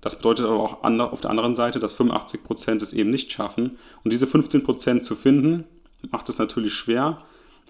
Das 0.00 0.16
bedeutet 0.16 0.46
aber 0.46 0.60
auch 0.60 0.82
auf 1.12 1.20
der 1.20 1.30
anderen 1.30 1.54
Seite, 1.54 1.78
dass 1.78 1.98
85% 1.98 2.82
es 2.82 2.92
eben 2.92 3.10
nicht 3.10 3.32
schaffen. 3.32 3.78
Und 4.02 4.12
diese 4.12 4.26
15% 4.26 5.00
zu 5.00 5.14
finden, 5.14 5.64
macht 6.10 6.28
es 6.28 6.38
natürlich 6.38 6.72
schwer. 6.72 7.18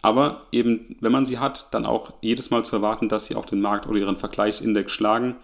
Aber 0.02 0.46
eben, 0.52 0.96
wenn 1.00 1.12
man 1.12 1.26
sie 1.26 1.38
hat, 1.38 1.68
dann 1.72 1.84
auch 1.84 2.12
jedes 2.20 2.50
Mal 2.50 2.64
zu 2.64 2.76
erwarten, 2.76 3.08
dass 3.08 3.26
sie 3.26 3.34
auch 3.34 3.44
den 3.44 3.60
Markt 3.60 3.86
oder 3.86 3.98
ihren 3.98 4.16
Vergleichsindex 4.16 4.92
schlagen, 4.92 5.36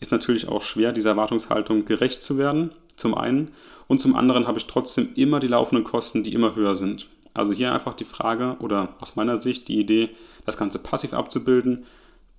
ist 0.00 0.10
natürlich 0.12 0.48
auch 0.48 0.62
schwer, 0.62 0.92
dieser 0.92 1.10
Erwartungshaltung 1.10 1.84
gerecht 1.84 2.22
zu 2.22 2.36
werden 2.36 2.72
zum 2.96 3.14
einen. 3.14 3.50
Und 3.86 4.00
zum 4.00 4.16
anderen 4.16 4.46
habe 4.46 4.58
ich 4.58 4.66
trotzdem 4.66 5.10
immer 5.14 5.40
die 5.40 5.46
laufenden 5.46 5.84
Kosten, 5.84 6.22
die 6.22 6.34
immer 6.34 6.54
höher 6.56 6.74
sind. 6.74 7.08
Also 7.34 7.52
hier 7.52 7.72
einfach 7.72 7.94
die 7.94 8.04
Frage 8.04 8.56
oder 8.60 8.96
aus 9.00 9.16
meiner 9.16 9.38
Sicht 9.38 9.68
die 9.68 9.78
Idee, 9.78 10.10
das 10.44 10.58
Ganze 10.58 10.80
passiv 10.80 11.14
abzubilden, 11.14 11.86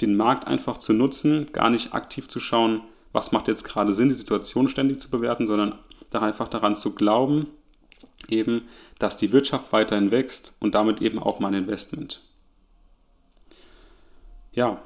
den 0.02 0.16
Markt 0.16 0.48
einfach 0.48 0.78
zu 0.78 0.94
nutzen, 0.94 1.48
gar 1.54 1.70
nicht 1.70 1.94
aktiv 1.94 2.28
zu 2.28 2.40
schauen, 2.40 2.82
was 3.12 3.32
macht 3.32 3.48
jetzt 3.48 3.64
gerade 3.64 3.94
Sinn, 3.94 4.10
die 4.10 4.16
Situation 4.16 4.68
ständig 4.68 5.00
zu 5.00 5.10
bewerten, 5.10 5.48
sondern 5.48 5.78
da 6.10 6.22
einfach 6.22 6.48
daran 6.48 6.76
zu 6.76 6.96
glauben, 6.96 7.48
eben, 8.28 8.64
dass 9.00 9.18
die 9.18 9.32
Wirtschaft 9.32 9.72
weiterhin 9.72 10.12
wächst 10.12 10.56
und 10.60 10.76
damit 10.76 11.02
eben 11.02 11.20
auch 11.20 11.40
mein 11.40 11.54
Investment. 11.54 12.22
Ja, 14.52 14.82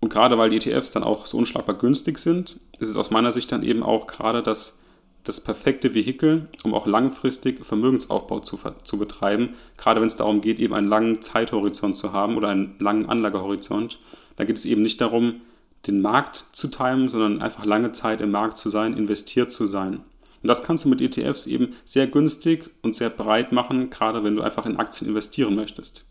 und 0.00 0.10
gerade 0.10 0.38
weil 0.38 0.50
die 0.50 0.56
ETFs 0.56 0.92
dann 0.92 1.04
auch 1.04 1.26
so 1.26 1.38
unschlagbar 1.38 1.76
günstig 1.76 2.18
sind, 2.18 2.58
ist 2.78 2.88
es 2.88 2.96
aus 2.96 3.10
meiner 3.10 3.32
Sicht 3.32 3.52
dann 3.52 3.62
eben 3.62 3.82
auch 3.82 4.06
gerade 4.06 4.42
das 4.42 4.80
das 5.24 5.40
perfekte 5.40 5.94
Vehikel, 5.94 6.48
um 6.64 6.74
auch 6.74 6.86
langfristig 6.86 7.64
Vermögensaufbau 7.64 8.40
zu, 8.40 8.58
zu 8.82 8.98
betreiben, 8.98 9.50
gerade 9.76 10.00
wenn 10.00 10.06
es 10.06 10.16
darum 10.16 10.40
geht, 10.40 10.58
eben 10.58 10.74
einen 10.74 10.88
langen 10.88 11.20
Zeithorizont 11.20 11.96
zu 11.96 12.12
haben 12.12 12.36
oder 12.36 12.48
einen 12.48 12.76
langen 12.78 13.06
Anlagehorizont. 13.06 13.98
Da 14.40 14.46
geht 14.46 14.56
es 14.56 14.64
eben 14.64 14.80
nicht 14.80 15.02
darum, 15.02 15.42
den 15.86 16.00
Markt 16.00 16.34
zu 16.52 16.68
timen, 16.68 17.10
sondern 17.10 17.42
einfach 17.42 17.66
lange 17.66 17.92
Zeit 17.92 18.22
im 18.22 18.30
Markt 18.30 18.56
zu 18.56 18.70
sein, 18.70 18.96
investiert 18.96 19.52
zu 19.52 19.66
sein. 19.66 19.96
Und 20.42 20.48
das 20.48 20.62
kannst 20.62 20.86
du 20.86 20.88
mit 20.88 21.02
ETFs 21.02 21.46
eben 21.46 21.74
sehr 21.84 22.06
günstig 22.06 22.70
und 22.80 22.94
sehr 22.94 23.10
breit 23.10 23.52
machen, 23.52 23.90
gerade 23.90 24.24
wenn 24.24 24.36
du 24.36 24.42
einfach 24.42 24.64
in 24.64 24.78
Aktien 24.78 25.10
investieren 25.10 25.56
möchtest. 25.56 26.06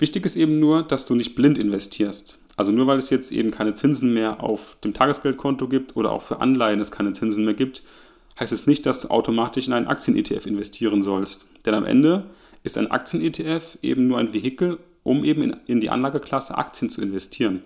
Wichtig 0.00 0.26
ist 0.26 0.34
eben 0.34 0.58
nur, 0.58 0.82
dass 0.82 1.04
du 1.04 1.14
nicht 1.14 1.36
blind 1.36 1.56
investierst. 1.56 2.40
Also 2.56 2.72
nur 2.72 2.88
weil 2.88 2.98
es 2.98 3.10
jetzt 3.10 3.30
eben 3.30 3.52
keine 3.52 3.74
Zinsen 3.74 4.12
mehr 4.12 4.42
auf 4.42 4.76
dem 4.82 4.92
Tagesgeldkonto 4.92 5.68
gibt 5.68 5.94
oder 5.94 6.10
auch 6.10 6.22
für 6.22 6.40
Anleihen 6.40 6.80
es 6.80 6.90
keine 6.90 7.12
Zinsen 7.12 7.44
mehr 7.44 7.54
gibt, 7.54 7.84
heißt 8.40 8.52
es 8.52 8.66
nicht, 8.66 8.86
dass 8.86 8.98
du 8.98 9.08
automatisch 9.10 9.68
in 9.68 9.72
einen 9.72 9.86
Aktien-ETF 9.86 10.46
investieren 10.46 11.04
sollst. 11.04 11.46
Denn 11.64 11.74
am 11.74 11.84
Ende 11.84 12.24
ist 12.66 12.76
ein 12.76 12.90
Aktien-ETF 12.90 13.78
eben 13.80 14.08
nur 14.08 14.18
ein 14.18 14.34
Vehikel, 14.34 14.78
um 15.04 15.24
eben 15.24 15.42
in, 15.42 15.56
in 15.66 15.80
die 15.80 15.88
Anlageklasse 15.88 16.58
Aktien 16.58 16.90
zu 16.90 17.00
investieren. 17.00 17.62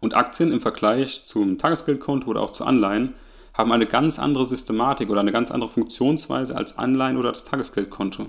Und 0.00 0.14
Aktien 0.14 0.52
im 0.52 0.60
Vergleich 0.60 1.24
zum 1.24 1.58
Tagesgeldkonto 1.58 2.28
oder 2.28 2.42
auch 2.42 2.52
zu 2.52 2.64
Anleihen 2.64 3.14
haben 3.54 3.72
eine 3.72 3.86
ganz 3.86 4.18
andere 4.18 4.46
Systematik 4.46 5.10
oder 5.10 5.20
eine 5.20 5.32
ganz 5.32 5.50
andere 5.50 5.68
Funktionsweise 5.68 6.54
als 6.54 6.78
Anleihen 6.78 7.16
oder 7.16 7.32
das 7.32 7.44
Tagesgeldkonto. 7.44 8.26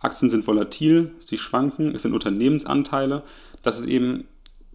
Aktien 0.00 0.28
sind 0.28 0.46
volatil, 0.46 1.12
sie 1.18 1.38
schwanken, 1.38 1.94
es 1.94 2.02
sind 2.02 2.12
Unternehmensanteile. 2.12 3.22
Das 3.62 3.78
ist 3.78 3.86
eben 3.86 4.28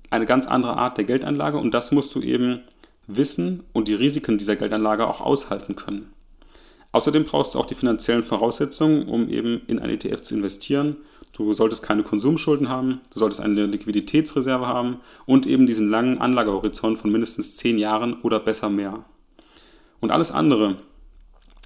eine 0.09 0.25
ganz 0.25 0.47
andere 0.47 0.75
Art 0.77 0.97
der 0.97 1.05
Geldanlage 1.05 1.57
und 1.57 1.73
das 1.73 1.91
musst 1.91 2.15
du 2.15 2.21
eben 2.21 2.61
wissen 3.05 3.63
und 3.73 3.87
die 3.87 3.93
Risiken 3.93 4.39
dieser 4.39 4.55
Geldanlage 4.55 5.05
auch 5.05 5.21
aushalten 5.21 5.75
können. 5.75 6.11
Außerdem 6.91 7.23
brauchst 7.23 7.53
du 7.53 7.59
auch 7.59 7.65
die 7.65 7.75
finanziellen 7.75 8.23
Voraussetzungen, 8.23 9.07
um 9.07 9.29
eben 9.29 9.61
in 9.67 9.79
ein 9.79 9.89
ETF 9.89 10.21
zu 10.21 10.35
investieren. 10.35 10.97
Du 11.33 11.53
solltest 11.53 11.83
keine 11.83 12.03
Konsumschulden 12.03 12.69
haben, 12.69 13.01
du 13.13 13.19
solltest 13.19 13.41
eine 13.41 13.67
Liquiditätsreserve 13.67 14.65
haben 14.65 14.99
und 15.25 15.45
eben 15.45 15.67
diesen 15.67 15.89
langen 15.89 16.17
Anlagehorizont 16.17 16.97
von 16.97 17.11
mindestens 17.11 17.57
10 17.57 17.77
Jahren 17.77 18.21
oder 18.23 18.39
besser 18.39 18.69
mehr. 18.69 19.05
Und 19.99 20.11
alles 20.11 20.31
andere 20.31 20.77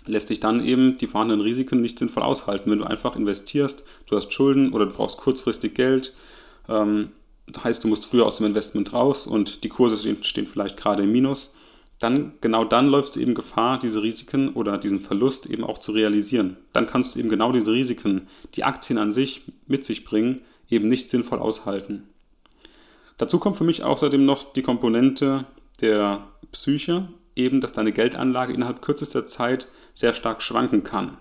lässt 0.05 0.27
sich 0.27 0.41
dann 0.41 0.65
eben 0.65 0.97
die 0.97 1.07
vorhandenen 1.07 1.41
Risiken 1.41 1.81
nicht 1.81 1.97
sinnvoll 1.97 2.23
aushalten, 2.23 2.69
wenn 2.69 2.79
du 2.79 2.85
einfach 2.85 3.15
investierst, 3.15 3.85
du 4.07 4.17
hast 4.17 4.33
Schulden 4.33 4.73
oder 4.73 4.85
du 4.85 4.91
brauchst 4.91 5.17
kurzfristig 5.17 5.75
Geld. 5.75 6.13
Ähm, 6.67 7.09
das 7.47 7.63
heißt, 7.63 7.83
du 7.83 7.87
musst 7.87 8.05
früher 8.05 8.25
aus 8.25 8.37
dem 8.37 8.45
Investment 8.45 8.93
raus 8.93 9.27
und 9.27 9.63
die 9.63 9.69
Kurse 9.69 9.97
stehen, 9.97 10.23
stehen 10.23 10.47
vielleicht 10.47 10.77
gerade 10.77 11.03
im 11.03 11.11
Minus, 11.11 11.53
dann 12.03 12.33
genau 12.41 12.65
dann 12.65 12.87
läufst 12.87 13.15
du 13.15 13.21
eben 13.21 13.33
Gefahr, 13.33 13.79
diese 13.79 14.03
Risiken 14.03 14.49
oder 14.49 14.77
diesen 14.77 14.99
Verlust 14.99 15.45
eben 15.45 15.63
auch 15.63 15.77
zu 15.77 15.93
realisieren. 15.93 16.57
Dann 16.73 16.85
kannst 16.85 17.15
du 17.15 17.19
eben 17.19 17.29
genau 17.29 17.51
diese 17.51 17.71
Risiken, 17.71 18.27
die 18.55 18.65
Aktien 18.65 18.99
an 18.99 19.11
sich 19.11 19.43
mit 19.67 19.85
sich 19.85 20.03
bringen, 20.03 20.41
eben 20.69 20.89
nicht 20.89 21.09
sinnvoll 21.09 21.39
aushalten. 21.39 22.03
Dazu 23.17 23.39
kommt 23.39 23.55
für 23.55 23.63
mich 23.63 23.83
außerdem 23.83 24.25
noch 24.25 24.51
die 24.51 24.63
Komponente 24.63 25.45
der 25.79 26.27
Psyche, 26.51 27.07
eben 27.35 27.61
dass 27.61 27.73
deine 27.73 27.93
Geldanlage 27.93 28.53
innerhalb 28.53 28.81
kürzester 28.81 29.25
Zeit 29.25 29.67
sehr 29.93 30.13
stark 30.13 30.41
schwanken 30.41 30.83
kann. 30.83 31.17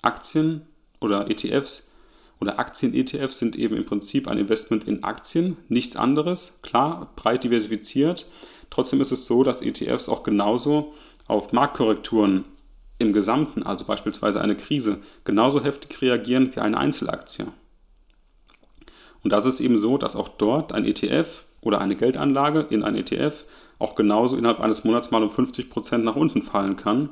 Aktien 0.00 0.62
oder 1.00 1.30
ETFs 1.30 1.92
oder 2.40 2.58
Aktien-ETFs 2.58 3.38
sind 3.38 3.54
eben 3.56 3.76
im 3.76 3.84
Prinzip 3.84 4.28
ein 4.28 4.38
Investment 4.38 4.84
in 4.84 5.04
Aktien, 5.04 5.58
nichts 5.68 5.94
anderes. 5.96 6.58
Klar, 6.62 7.12
breit 7.16 7.44
diversifiziert. 7.44 8.26
Trotzdem 8.72 9.02
ist 9.02 9.12
es 9.12 9.26
so, 9.26 9.42
dass 9.42 9.60
ETFs 9.60 10.08
auch 10.08 10.22
genauso 10.22 10.94
auf 11.26 11.52
Marktkorrekturen 11.52 12.46
im 12.98 13.12
Gesamten, 13.12 13.64
also 13.64 13.84
beispielsweise 13.84 14.40
eine 14.40 14.56
Krise, 14.56 14.96
genauso 15.24 15.62
heftig 15.62 16.00
reagieren 16.00 16.50
wie 16.54 16.60
eine 16.60 16.78
Einzelaktie. 16.78 17.44
Und 19.22 19.30
das 19.30 19.44
ist 19.44 19.60
eben 19.60 19.76
so, 19.76 19.98
dass 19.98 20.16
auch 20.16 20.28
dort 20.28 20.72
ein 20.72 20.86
ETF 20.86 21.44
oder 21.60 21.82
eine 21.82 21.96
Geldanlage 21.96 22.66
in 22.70 22.82
ein 22.82 22.96
ETF 22.96 23.44
auch 23.78 23.94
genauso 23.94 24.38
innerhalb 24.38 24.60
eines 24.60 24.84
Monats 24.84 25.10
mal 25.10 25.22
um 25.22 25.28
50% 25.28 25.98
nach 25.98 26.16
unten 26.16 26.40
fallen 26.40 26.76
kann. 26.76 27.10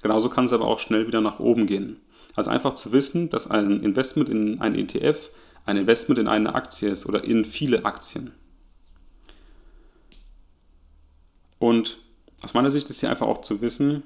Genauso 0.00 0.30
kann 0.30 0.46
es 0.46 0.54
aber 0.54 0.66
auch 0.66 0.78
schnell 0.78 1.06
wieder 1.08 1.20
nach 1.20 1.40
oben 1.40 1.66
gehen. 1.66 2.00
Also 2.36 2.48
einfach 2.48 2.72
zu 2.72 2.90
wissen, 2.90 3.28
dass 3.28 3.50
ein 3.50 3.82
Investment 3.82 4.30
in 4.30 4.62
ein 4.62 4.74
ETF 4.74 5.30
ein 5.66 5.76
Investment 5.76 6.18
in 6.18 6.26
eine 6.26 6.54
Aktie 6.54 6.88
ist 6.88 7.04
oder 7.04 7.22
in 7.22 7.44
viele 7.44 7.84
Aktien. 7.84 8.32
Und 11.62 11.98
aus 12.42 12.54
meiner 12.54 12.72
Sicht 12.72 12.90
ist 12.90 12.98
hier 12.98 13.10
einfach 13.10 13.28
auch 13.28 13.40
zu 13.40 13.60
wissen, 13.60 14.02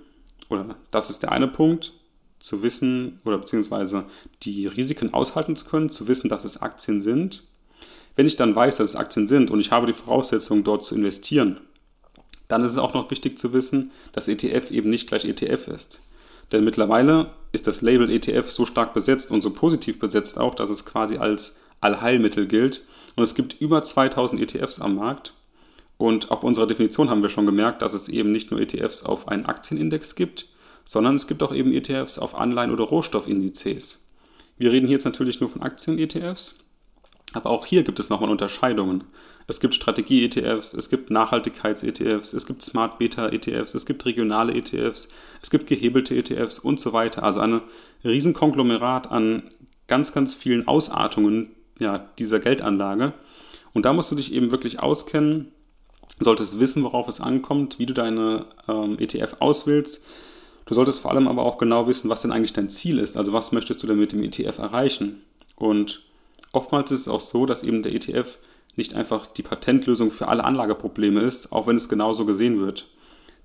oder 0.51 0.77
das 0.91 1.09
ist 1.09 1.23
der 1.23 1.33
eine 1.33 1.49
Punkt, 1.49 1.95
zu 2.39 2.61
wissen 2.61 3.19
oder 3.25 3.39
beziehungsweise 3.39 4.05
die 4.43 4.67
Risiken 4.67 5.15
aushalten 5.15 5.57
zu 5.57 5.65
können, 5.65 5.89
zu 5.89 6.07
wissen, 6.07 6.29
dass 6.29 6.45
es 6.45 6.61
Aktien 6.61 7.01
sind. 7.01 7.45
Wenn 8.15 8.27
ich 8.27 8.37
dann 8.37 8.55
weiß, 8.55 8.77
dass 8.77 8.91
es 8.91 8.97
Aktien 8.97 9.27
sind 9.27 9.51
und 9.51 9.61
ich 9.61 9.71
habe 9.71 9.87
die 9.87 9.95
Voraussetzung, 9.95 10.65
dort 10.65 10.85
zu 10.85 10.95
investieren, 10.95 11.59
dann 12.47 12.63
ist 12.63 12.73
es 12.73 12.79
auch 12.79 12.93
noch 12.93 13.11
wichtig 13.11 13.39
zu 13.39 13.55
wissen, 13.55 13.91
dass 14.13 14.29
ETF 14.29 14.71
eben 14.71 14.91
nicht 14.91 15.09
gleich 15.09 15.25
ETF 15.25 15.69
ist. 15.69 16.03
Denn 16.53 16.63
mittlerweile 16.63 17.31
ist 17.53 17.67
das 17.67 17.81
Label 17.81 18.11
ETF 18.11 18.51
so 18.51 18.67
stark 18.67 18.93
besetzt 18.93 19.31
und 19.31 19.41
so 19.41 19.49
positiv 19.49 19.99
besetzt 19.99 20.39
auch, 20.39 20.55
dass 20.55 20.69
es 20.69 20.85
quasi 20.85 21.17
als 21.17 21.57
Allheilmittel 21.81 22.49
gilt. 22.49 22.85
Und 23.17 23.23
es 23.23 23.35
gibt 23.35 23.59
über 23.63 23.83
2000 23.83 24.43
ETFs 24.43 24.79
am 24.79 24.97
Markt. 24.97 25.33
Und 25.99 26.31
auch 26.31 26.41
bei 26.41 26.49
unserer 26.49 26.67
Definition 26.67 27.09
haben 27.09 27.23
wir 27.23 27.31
schon 27.31 27.47
gemerkt, 27.47 27.83
dass 27.83 27.95
es 27.95 28.09
eben 28.09 28.33
nicht 28.33 28.51
nur 28.51 28.61
ETFs 28.61 29.03
auf 29.03 29.29
einen 29.29 29.47
Aktienindex 29.47 30.15
gibt, 30.15 30.47
sondern 30.85 31.15
es 31.15 31.27
gibt 31.27 31.43
auch 31.43 31.55
eben 31.55 31.73
ETFs 31.73 32.19
auf 32.19 32.35
Anleihen- 32.37 32.71
oder 32.71 32.85
Rohstoffindizes. 32.85 34.07
Wir 34.59 34.73
reden 34.73 34.87
hier 34.87 34.97
jetzt 34.97 35.05
natürlich 35.05 35.41
nur 35.41 35.49
von 35.49 35.63
Aktien-ETFs, 35.63 36.65
aber 37.33 37.51
auch 37.51 37.67
hier 37.67 37.83
gibt 37.83 37.99
es 37.99 38.09
nochmal 38.09 38.31
Unterscheidungen. 38.31 39.05
Es 39.47 39.61
gibt 39.61 39.75
Strategie-ETFs, 39.75 40.75
es 40.75 40.89
gibt 40.89 41.11
Nachhaltigkeits-ETFs, 41.11 42.33
es 42.33 42.47
gibt 42.47 42.63
Smart-Beta-ETFs, 42.63 43.75
es 43.75 43.85
gibt 43.85 44.05
regionale 44.07 44.55
ETFs, 44.55 45.09
es 45.43 45.51
gibt 45.51 45.67
gehebelte 45.67 46.17
ETFs 46.17 46.59
und 46.59 46.81
so 46.81 46.93
weiter. 46.93 47.23
Also 47.23 47.41
ein 47.41 47.61
Riesenkonglomerat 48.05 49.11
an 49.11 49.51
ganz, 49.89 50.13
ganz 50.13 50.35
vielen 50.35 50.67
Ausartungen 50.67 51.51
ja, 51.79 52.11
dieser 52.19 52.41
Geldanlage. 52.41 53.13
Und 53.75 53.85
da 53.85 53.93
musst 53.93 54.11
du 54.11 54.17
dich 54.17 54.33
eben 54.33 54.51
wirklich 54.51 54.81
auskennen, 54.81 55.53
solltest 56.25 56.59
wissen, 56.59 56.83
worauf 56.83 57.09
es 57.09 57.21
ankommt, 57.21 57.79
wie 57.79 57.87
du 57.87 57.95
deine 57.95 58.47
ähm, 58.69 58.99
ETF 58.99 59.37
auswählst. 59.41 60.03
Du 60.65 60.75
solltest 60.75 61.01
vor 61.01 61.13
allem 61.13 61.29
aber 61.29 61.45
auch 61.45 61.59
genau 61.59 61.87
wissen, 61.87 62.09
was 62.09 62.23
denn 62.23 62.33
eigentlich 62.33 62.53
dein 62.53 62.69
Ziel 62.69 62.99
ist. 62.99 63.17
Also 63.17 63.33
was 63.33 63.53
möchtest 63.53 63.83
du 63.83 63.87
denn 63.87 63.99
mit 63.99 64.13
dem 64.13 64.23
ETF 64.23 64.59
erreichen? 64.59 65.23
Und 65.55 66.03
oftmals 66.53 66.91
ist 66.91 67.03
es 67.03 67.09
auch 67.09 67.21
so, 67.21 67.47
dass 67.47 67.63
eben 67.63 67.83
der 67.83 67.95
ETF 67.95 68.39
nicht 68.75 68.95
einfach 68.95 69.27
die 69.27 69.43
Patentlösung 69.43 70.11
für 70.11 70.29
alle 70.29 70.45
Anlageprobleme 70.45 71.21
ist, 71.21 71.53
auch 71.53 71.67
wenn 71.67 71.77
es 71.77 71.89
genauso 71.89 72.27
gesehen 72.27 72.61
wird. 72.61 72.89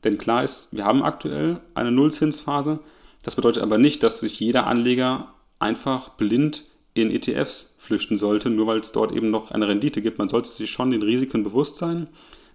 Denn 0.03 0.17
klar 0.17 0.43
ist, 0.43 0.69
wir 0.71 0.85
haben 0.85 1.03
aktuell 1.03 1.61
eine 1.73 1.91
Nullzinsphase. 1.91 2.79
Das 3.23 3.35
bedeutet 3.35 3.61
aber 3.61 3.77
nicht, 3.77 4.03
dass 4.03 4.19
sich 4.19 4.39
jeder 4.39 4.65
Anleger 4.67 5.33
einfach 5.59 6.09
blind 6.09 6.65
in 6.93 7.11
ETFs 7.11 7.75
flüchten 7.77 8.17
sollte, 8.17 8.49
nur 8.49 8.67
weil 8.67 8.79
es 8.79 8.91
dort 8.91 9.11
eben 9.11 9.31
noch 9.31 9.51
eine 9.51 9.67
Rendite 9.67 10.01
gibt. 10.01 10.17
Man 10.17 10.27
sollte 10.27 10.49
sich 10.49 10.69
schon 10.69 10.91
den 10.91 11.03
Risiken 11.03 11.43
bewusst 11.43 11.77
sein, 11.77 12.07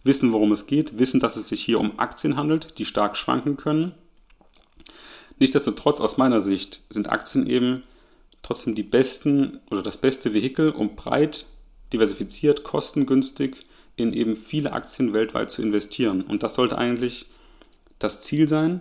wissen, 0.06 0.32
worum 0.32 0.52
es 0.52 0.66
geht, 0.66 0.98
wissen, 0.98 1.20
dass 1.20 1.36
es 1.36 1.48
sich 1.48 1.62
hier 1.62 1.78
um 1.78 1.98
Aktien 1.98 2.36
handelt, 2.36 2.78
die 2.78 2.84
stark 2.84 3.16
schwanken 3.16 3.56
können. 3.56 3.92
Nichtsdestotrotz 5.38 6.00
aus 6.00 6.16
meiner 6.16 6.40
Sicht 6.40 6.82
sind 6.88 7.10
Aktien 7.10 7.46
eben 7.46 7.82
trotzdem 8.42 8.74
die 8.74 8.82
besten 8.82 9.60
oder 9.70 9.82
das 9.82 9.98
beste 9.98 10.32
Vehikel, 10.32 10.70
um 10.70 10.94
breit, 10.96 11.46
diversifiziert, 11.92 12.64
kostengünstig 12.64 13.66
in 13.96 14.12
eben 14.12 14.36
viele 14.36 14.72
Aktien 14.72 15.12
weltweit 15.12 15.50
zu 15.50 15.62
investieren. 15.62 16.22
Und 16.22 16.42
das 16.42 16.54
sollte 16.54 16.78
eigentlich 16.78 17.26
das 17.98 18.20
Ziel 18.20 18.48
sein, 18.48 18.80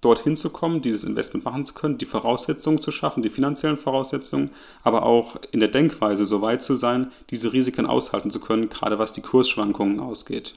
dorthin 0.00 0.36
zu 0.36 0.50
kommen, 0.50 0.82
dieses 0.82 1.04
Investment 1.04 1.44
machen 1.44 1.64
zu 1.64 1.74
können, 1.74 1.98
die 1.98 2.06
Voraussetzungen 2.06 2.80
zu 2.80 2.90
schaffen, 2.90 3.22
die 3.22 3.30
finanziellen 3.30 3.76
Voraussetzungen, 3.76 4.50
aber 4.82 5.04
auch 5.04 5.36
in 5.52 5.60
der 5.60 5.68
Denkweise 5.68 6.24
so 6.24 6.42
weit 6.42 6.62
zu 6.62 6.76
sein, 6.76 7.10
diese 7.30 7.52
Risiken 7.52 7.86
aushalten 7.86 8.30
zu 8.30 8.40
können, 8.40 8.68
gerade 8.68 8.98
was 8.98 9.12
die 9.12 9.22
Kursschwankungen 9.22 10.00
ausgeht. 10.00 10.54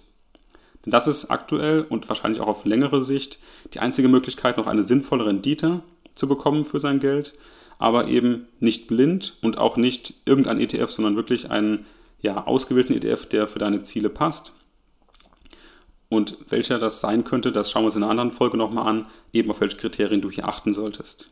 Denn 0.86 0.91
das 0.91 1.08
ist 1.08 1.30
aktuell 1.30 1.82
und 1.82 2.08
wahrscheinlich 2.10 2.41
auch 2.41 2.47
auf 2.47 2.65
längere 2.65 3.02
Sicht 3.02 3.39
die 3.73 3.80
einzige 3.80 4.08
Möglichkeit, 4.08 4.58
noch 4.58 4.67
eine 4.67 4.84
sinnvolle 4.84 5.25
Rendite 5.25 5.82
zu 6.15 6.28
bekommen 6.28 6.65
für 6.65 6.80
sein 6.80 6.99
Geld, 6.99 7.34
aber 7.80 8.08
eben 8.08 8.47
nicht 8.60 8.88
blind 8.88 9.38
und 9.41 9.58
auch 9.58 9.78
nicht 9.78 10.13
irgendein 10.25 10.60
ETF, 10.60 10.91
sondern 10.91 11.15
wirklich 11.15 11.49
einen 11.49 11.86
ja, 12.21 12.45
ausgewählten 12.45 12.93
ETF, 12.93 13.25
der 13.25 13.47
für 13.47 13.60
deine 13.60 13.82
Ziele 13.82 14.10
passt. 14.10 14.54
Und 16.10 16.38
welcher 16.50 16.80
das 16.80 17.02
sein 17.02 17.24
könnte, 17.24 17.52
das 17.52 17.69
schauen 17.69 17.84
wir 17.84 17.88
uns 17.88 17.95
in 17.95 18.04
einer 18.04 18.12
anderen 18.12 18.32
Folge 18.32 18.58
nochmal 18.58 18.88
an, 18.88 19.08
eben 19.32 19.52
auf 19.52 19.62
welche 19.62 19.78
Kriterien 19.78 20.22
du 20.22 20.32
hier 20.32 20.48
achten 20.48 20.74
solltest. 20.74 21.32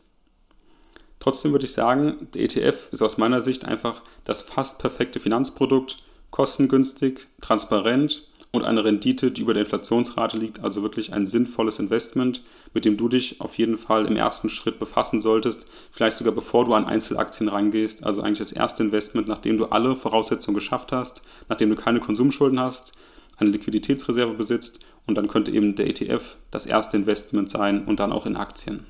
Trotzdem 1.18 1.50
würde 1.50 1.64
ich 1.64 1.72
sagen, 1.72 2.28
der 2.32 2.42
ETF 2.42 2.90
ist 2.92 3.02
aus 3.02 3.18
meiner 3.18 3.40
Sicht 3.40 3.64
einfach 3.64 4.02
das 4.24 4.42
fast 4.42 4.78
perfekte 4.78 5.18
Finanzprodukt, 5.18 5.96
kostengünstig, 6.30 7.26
transparent 7.40 8.28
und 8.52 8.62
eine 8.62 8.84
Rendite, 8.84 9.30
die 9.30 9.42
über 9.42 9.52
der 9.52 9.64
Inflationsrate 9.64 10.38
liegt, 10.38 10.60
also 10.60 10.82
wirklich 10.82 11.12
ein 11.12 11.26
sinnvolles 11.26 11.78
Investment, 11.78 12.42
mit 12.72 12.84
dem 12.84 12.96
du 12.96 13.08
dich 13.08 13.40
auf 13.40 13.58
jeden 13.58 13.76
Fall 13.76 14.06
im 14.06 14.16
ersten 14.16 14.48
Schritt 14.48 14.78
befassen 14.78 15.20
solltest, 15.20 15.66
vielleicht 15.90 16.16
sogar 16.16 16.32
bevor 16.32 16.64
du 16.64 16.74
an 16.74 16.86
Einzelaktien 16.86 17.48
rangehst, 17.48 18.04
also 18.04 18.22
eigentlich 18.22 18.38
das 18.38 18.52
erste 18.52 18.82
Investment, 18.82 19.28
nachdem 19.28 19.58
du 19.58 19.66
alle 19.66 19.96
Voraussetzungen 19.96 20.54
geschafft 20.54 20.92
hast, 20.92 21.22
nachdem 21.48 21.70
du 21.70 21.76
keine 21.76 22.00
Konsumschulden 22.00 22.60
hast, 22.60 22.92
eine 23.38 23.50
Liquiditätsreserve 23.50 24.34
besitzt 24.34 24.84
und 25.06 25.16
dann 25.16 25.28
könnte 25.28 25.52
eben 25.52 25.74
der 25.74 25.88
ETF 25.88 26.36
das 26.50 26.66
erste 26.66 26.96
Investment 26.96 27.48
sein 27.48 27.84
und 27.84 28.00
dann 28.00 28.12
auch 28.12 28.26
in 28.26 28.36
Aktien. 28.36 28.86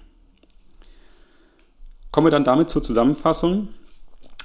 Kommen 2.11 2.26
wir 2.26 2.30
dann 2.30 2.44
damit 2.44 2.70
zur 2.70 2.82
Zusammenfassung. 2.82 3.68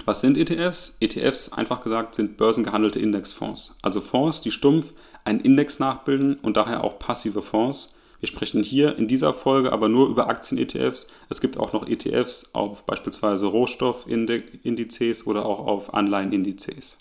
Was 0.06 0.22
sind 0.22 0.38
ETFs? 0.38 0.98
ETFs, 1.00 1.54
einfach 1.54 1.82
gesagt, 1.82 2.16
sind 2.16 2.36
börsengehandelte 2.36 3.00
Indexfonds. 3.00 3.76
Also 3.82 4.02
Fonds, 4.02 4.42
die 4.42 4.52
stumpf 4.52 4.94
einen 5.24 5.40
Index 5.40 5.80
nachbilden 5.80 6.36
und 6.36 6.58
daher 6.58 6.84
auch 6.84 7.00
passive 7.00 7.42
Fonds. 7.42 7.94
Wir 8.20 8.28
sprechen 8.28 8.64
hier 8.64 8.98
in 8.98 9.08
dieser 9.08 9.34
Folge 9.34 9.72
aber 9.72 9.90
nur 9.90 10.10
über 10.10 10.28
Aktien-ETFs. 10.28 11.08
Es 11.30 11.42
gibt 11.42 11.58
auch 11.58 11.74
noch 11.74 11.88
ETFs 11.88 12.50
auf 12.54 12.86
beispielsweise 12.86 13.48
Rohstoffindizes 13.48 15.26
oder 15.26 15.46
auch 15.46 15.60
auf 15.60 15.94
Anleihenindizes. 15.94 16.98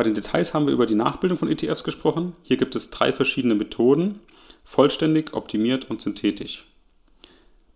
Bei 0.00 0.04
den 0.04 0.14
Details 0.14 0.54
haben 0.54 0.64
wir 0.64 0.72
über 0.72 0.86
die 0.86 0.94
Nachbildung 0.94 1.36
von 1.36 1.50
ETFs 1.50 1.84
gesprochen. 1.84 2.34
Hier 2.40 2.56
gibt 2.56 2.74
es 2.74 2.88
drei 2.88 3.12
verschiedene 3.12 3.54
Methoden, 3.54 4.20
vollständig, 4.64 5.34
optimiert 5.34 5.90
und 5.90 6.00
synthetisch. 6.00 6.64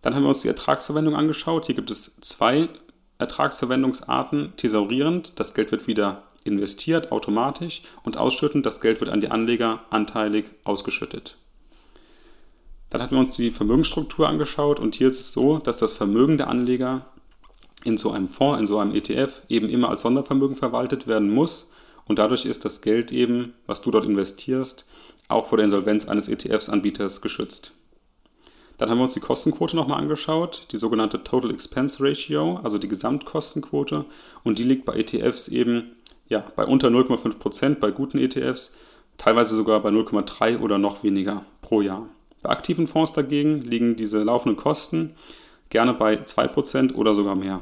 Dann 0.01 0.15
haben 0.15 0.23
wir 0.23 0.29
uns 0.29 0.41
die 0.41 0.47
Ertragsverwendung 0.47 1.15
angeschaut. 1.15 1.67
Hier 1.67 1.75
gibt 1.75 1.91
es 1.91 2.19
zwei 2.21 2.67
Ertragsverwendungsarten 3.19 4.53
thesaurierend, 4.57 5.39
das 5.39 5.53
Geld 5.53 5.69
wird 5.69 5.85
wieder 5.85 6.23
investiert 6.45 7.11
automatisch 7.11 7.83
und 8.01 8.17
ausschüttend, 8.17 8.65
das 8.65 8.81
Geld 8.81 9.01
wird 9.01 9.11
an 9.11 9.21
die 9.21 9.29
Anleger 9.29 9.81
anteilig 9.91 10.45
ausgeschüttet. 10.63 11.37
Dann 12.89 13.03
hatten 13.03 13.13
wir 13.13 13.19
uns 13.19 13.35
die 13.35 13.51
Vermögensstruktur 13.51 14.27
angeschaut 14.27 14.79
und 14.79 14.95
hier 14.95 15.09
ist 15.09 15.19
es 15.19 15.31
so, 15.31 15.59
dass 15.59 15.77
das 15.77 15.93
Vermögen 15.93 16.39
der 16.39 16.47
Anleger 16.47 17.05
in 17.83 17.99
so 17.99 18.09
einem 18.09 18.27
Fonds, 18.27 18.61
in 18.61 18.65
so 18.65 18.79
einem 18.79 18.95
ETF 18.95 19.43
eben 19.47 19.69
immer 19.69 19.91
als 19.91 20.01
Sondervermögen 20.01 20.55
verwaltet 20.55 21.05
werden 21.05 21.29
muss 21.29 21.69
und 22.07 22.19
dadurch 22.19 22.45
ist 22.45 22.65
das 22.65 22.81
Geld 22.81 23.11
eben, 23.11 23.53
was 23.65 23.81
du 23.81 23.91
dort 23.91 24.05
investierst, 24.05 24.85
auch 25.27 25.45
vor 25.45 25.57
der 25.57 25.65
Insolvenz 25.65 26.07
eines 26.07 26.27
ETFs-Anbieters 26.27 27.21
geschützt. 27.21 27.73
Dann 28.77 28.89
haben 28.89 28.97
wir 28.97 29.03
uns 29.03 29.13
die 29.13 29.21
Kostenquote 29.21 29.75
nochmal 29.75 29.99
angeschaut, 29.99 30.67
die 30.71 30.77
sogenannte 30.77 31.23
Total 31.23 31.51
Expense 31.51 32.03
Ratio, 32.03 32.59
also 32.63 32.77
die 32.77 32.89
Gesamtkostenquote. 32.89 34.05
Und 34.43 34.59
die 34.59 34.63
liegt 34.63 34.85
bei 34.85 34.95
ETFs 34.95 35.47
eben 35.47 35.95
ja, 36.27 36.43
bei 36.55 36.65
unter 36.65 36.89
0,5 36.89 37.37
Prozent, 37.37 37.79
bei 37.79 37.91
guten 37.91 38.17
ETFs, 38.17 38.75
teilweise 39.17 39.55
sogar 39.55 39.79
bei 39.81 39.89
0,3 39.89 40.59
oder 40.59 40.77
noch 40.77 41.03
weniger 41.03 41.45
pro 41.61 41.81
Jahr. 41.81 42.09
Bei 42.41 42.49
aktiven 42.49 42.87
Fonds 42.87 43.13
dagegen 43.13 43.61
liegen 43.61 43.95
diese 43.95 44.23
laufenden 44.23 44.57
Kosten 44.57 45.15
gerne 45.69 45.93
bei 45.93 46.23
2 46.23 46.47
Prozent 46.47 46.95
oder 46.95 47.15
sogar 47.15 47.35
mehr. 47.35 47.61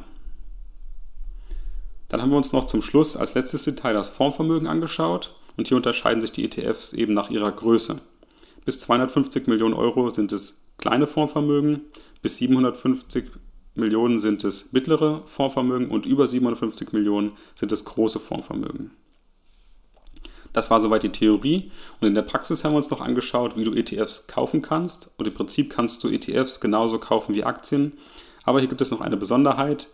Dann 2.13 2.21
haben 2.21 2.29
wir 2.29 2.37
uns 2.37 2.51
noch 2.51 2.65
zum 2.65 2.83
Schluss 2.83 3.17
als 3.17 3.33
letztes 3.33 3.63
Detail 3.63 3.93
das 3.93 4.09
Fondsvermögen 4.09 4.67
angeschaut. 4.67 5.33
Und 5.57 5.67
hier 5.67 5.77
unterscheiden 5.77 6.21
sich 6.21 6.31
die 6.31 6.45
ETFs 6.45 6.93
eben 6.93 7.15
nach 7.15 7.31
ihrer 7.31 7.51
Größe. 7.51 8.01
Bis 8.65 8.81
250 8.81 9.47
Millionen 9.47 9.73
Euro 9.73 10.11
sind 10.11 10.31
es 10.31 10.61
kleine 10.77 11.07
Fondsvermögen, 11.07 11.81
bis 12.21 12.37
750 12.37 13.31
Millionen 13.73 14.19
sind 14.19 14.43
es 14.43 14.73
mittlere 14.73 15.23
Fondsvermögen 15.25 15.89
und 15.89 16.05
über 16.05 16.27
750 16.27 16.93
Millionen 16.93 17.31
sind 17.55 17.71
es 17.71 17.83
große 17.83 18.19
Fondsvermögen. 18.19 18.91
Das 20.53 20.69
war 20.69 20.79
soweit 20.81 21.01
die 21.01 21.11
Theorie. 21.11 21.71
Und 21.99 22.09
in 22.09 22.13
der 22.13 22.21
Praxis 22.21 22.63
haben 22.63 22.73
wir 22.73 22.77
uns 22.77 22.91
noch 22.91 23.01
angeschaut, 23.01 23.57
wie 23.57 23.63
du 23.63 23.73
ETFs 23.73 24.27
kaufen 24.27 24.61
kannst. 24.61 25.09
Und 25.17 25.27
im 25.27 25.33
Prinzip 25.33 25.71
kannst 25.71 26.03
du 26.03 26.09
ETFs 26.09 26.59
genauso 26.59 26.99
kaufen 26.99 27.33
wie 27.33 27.43
Aktien, 27.43 27.93
aber 28.43 28.59
hier 28.59 28.69
gibt 28.69 28.81
es 28.81 28.91
noch 28.91 29.01
eine 29.01 29.17
Besonderheit, 29.17 29.87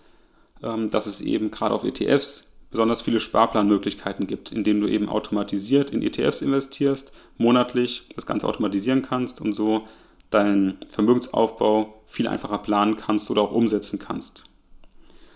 dass 0.61 1.05
es 1.05 1.21
eben 1.21 1.51
gerade 1.51 1.73
auf 1.73 1.83
ETFs 1.83 2.49
besonders 2.71 3.01
viele 3.01 3.19
Sparplanmöglichkeiten 3.19 4.27
gibt, 4.27 4.51
indem 4.51 4.81
du 4.81 4.87
eben 4.87 5.09
automatisiert 5.09 5.89
in 5.89 6.01
ETFs 6.01 6.41
investierst, 6.41 7.11
monatlich 7.37 8.09
das 8.15 8.25
Ganze 8.25 8.47
automatisieren 8.47 9.01
kannst 9.01 9.41
und 9.41 9.53
so 9.53 9.87
deinen 10.29 10.77
Vermögensaufbau 10.89 12.01
viel 12.05 12.27
einfacher 12.27 12.59
planen 12.59 12.97
kannst 12.97 13.31
oder 13.31 13.41
auch 13.41 13.51
umsetzen 13.51 13.97
kannst. 13.97 14.43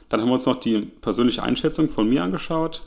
Dann 0.09 0.21
haben 0.21 0.29
wir 0.29 0.33
uns 0.33 0.45
noch 0.45 0.57
die 0.57 0.81
persönliche 0.81 1.41
Einschätzung 1.41 1.89
von 1.89 2.07
mir 2.07 2.23
angeschaut. 2.23 2.83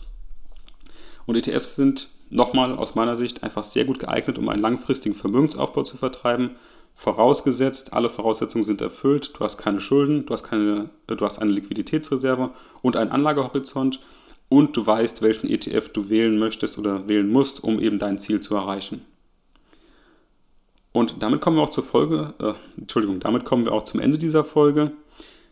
Und 1.27 1.35
ETFs 1.35 1.75
sind 1.75 2.09
nochmal 2.31 2.77
aus 2.77 2.95
meiner 2.95 3.17
Sicht 3.17 3.43
einfach 3.43 3.65
sehr 3.65 3.85
gut 3.85 3.99
geeignet, 3.99 4.39
um 4.39 4.49
einen 4.49 4.63
langfristigen 4.63 5.17
Vermögensaufbau 5.17 5.83
zu 5.83 5.97
vertreiben. 5.97 6.51
Vorausgesetzt, 6.99 7.93
alle 7.93 8.09
Voraussetzungen 8.09 8.65
sind 8.65 8.81
erfüllt, 8.81 9.33
du 9.35 9.41
hast 9.41 9.59
keine 9.59 9.81
Schulden, 9.81 10.25
du 10.25 10.33
hast, 10.33 10.45
keine, 10.45 10.89
du 11.07 11.25
hast 11.27 11.39
eine 11.39 11.53
Liquiditätsreserve 11.53 12.53
und 12.81 12.97
einen 12.97 13.11
Anlagehorizont 13.11 14.01
und 14.49 14.75
du 14.75 14.87
weißt, 14.87 15.21
welchen 15.21 15.47
ETF 15.49 15.91
du 15.91 16.09
wählen 16.09 16.39
möchtest 16.39 16.79
oder 16.79 17.07
wählen 17.07 17.31
musst, 17.31 17.63
um 17.63 17.81
eben 17.81 17.99
dein 17.99 18.17
Ziel 18.17 18.41
zu 18.41 18.55
erreichen. 18.55 19.05
Und 20.93 21.17
damit 21.23 21.43
kommen 21.43 21.59
wir 21.59 21.65
auch 21.65 21.69
zur 21.69 21.85
Folge, 21.85 22.33
äh, 22.39 22.55
Entschuldigung, 22.81 23.21
damit 23.21 23.45
kommen 23.45 23.67
wir 23.67 23.73
auch 23.73 23.83
zum 23.83 24.01
Ende 24.01 24.17
dieser 24.17 24.43
Folge. 24.43 24.93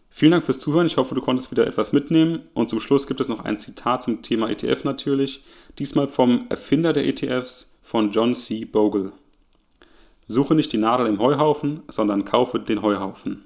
Vielen 0.09 0.33
Dank 0.33 0.45
fürs 0.45 0.61
Zuhören. 0.61 0.87
Ich 0.87 0.97
hoffe, 0.97 1.15
du 1.15 1.21
konntest 1.21 1.51
wieder 1.51 1.67
etwas 1.67 1.93
mitnehmen. 1.93 2.41
Und 2.55 2.71
zum 2.71 2.81
Schluss 2.81 3.07
gibt 3.07 3.21
es 3.21 3.29
noch 3.29 3.45
ein 3.45 3.59
Zitat 3.59 4.05
zum 4.05 4.23
Thema 4.23 4.49
ETF 4.49 4.85
natürlich. 4.85 5.45
Diesmal 5.79 6.07
vom 6.09 6.47
Erfinder 6.49 6.95
der 6.95 7.05
ETFs, 7.07 7.77
von 7.83 8.13
John 8.13 8.33
C. 8.33 8.65
Bogle. 8.65 9.13
Suche 10.27 10.55
nicht 10.55 10.73
die 10.73 10.79
Nadel 10.79 11.07
im 11.07 11.19
Heuhaufen, 11.19 11.83
sondern 11.89 12.25
kaufe 12.25 12.61
den 12.61 12.83
Heuhaufen. 12.83 13.45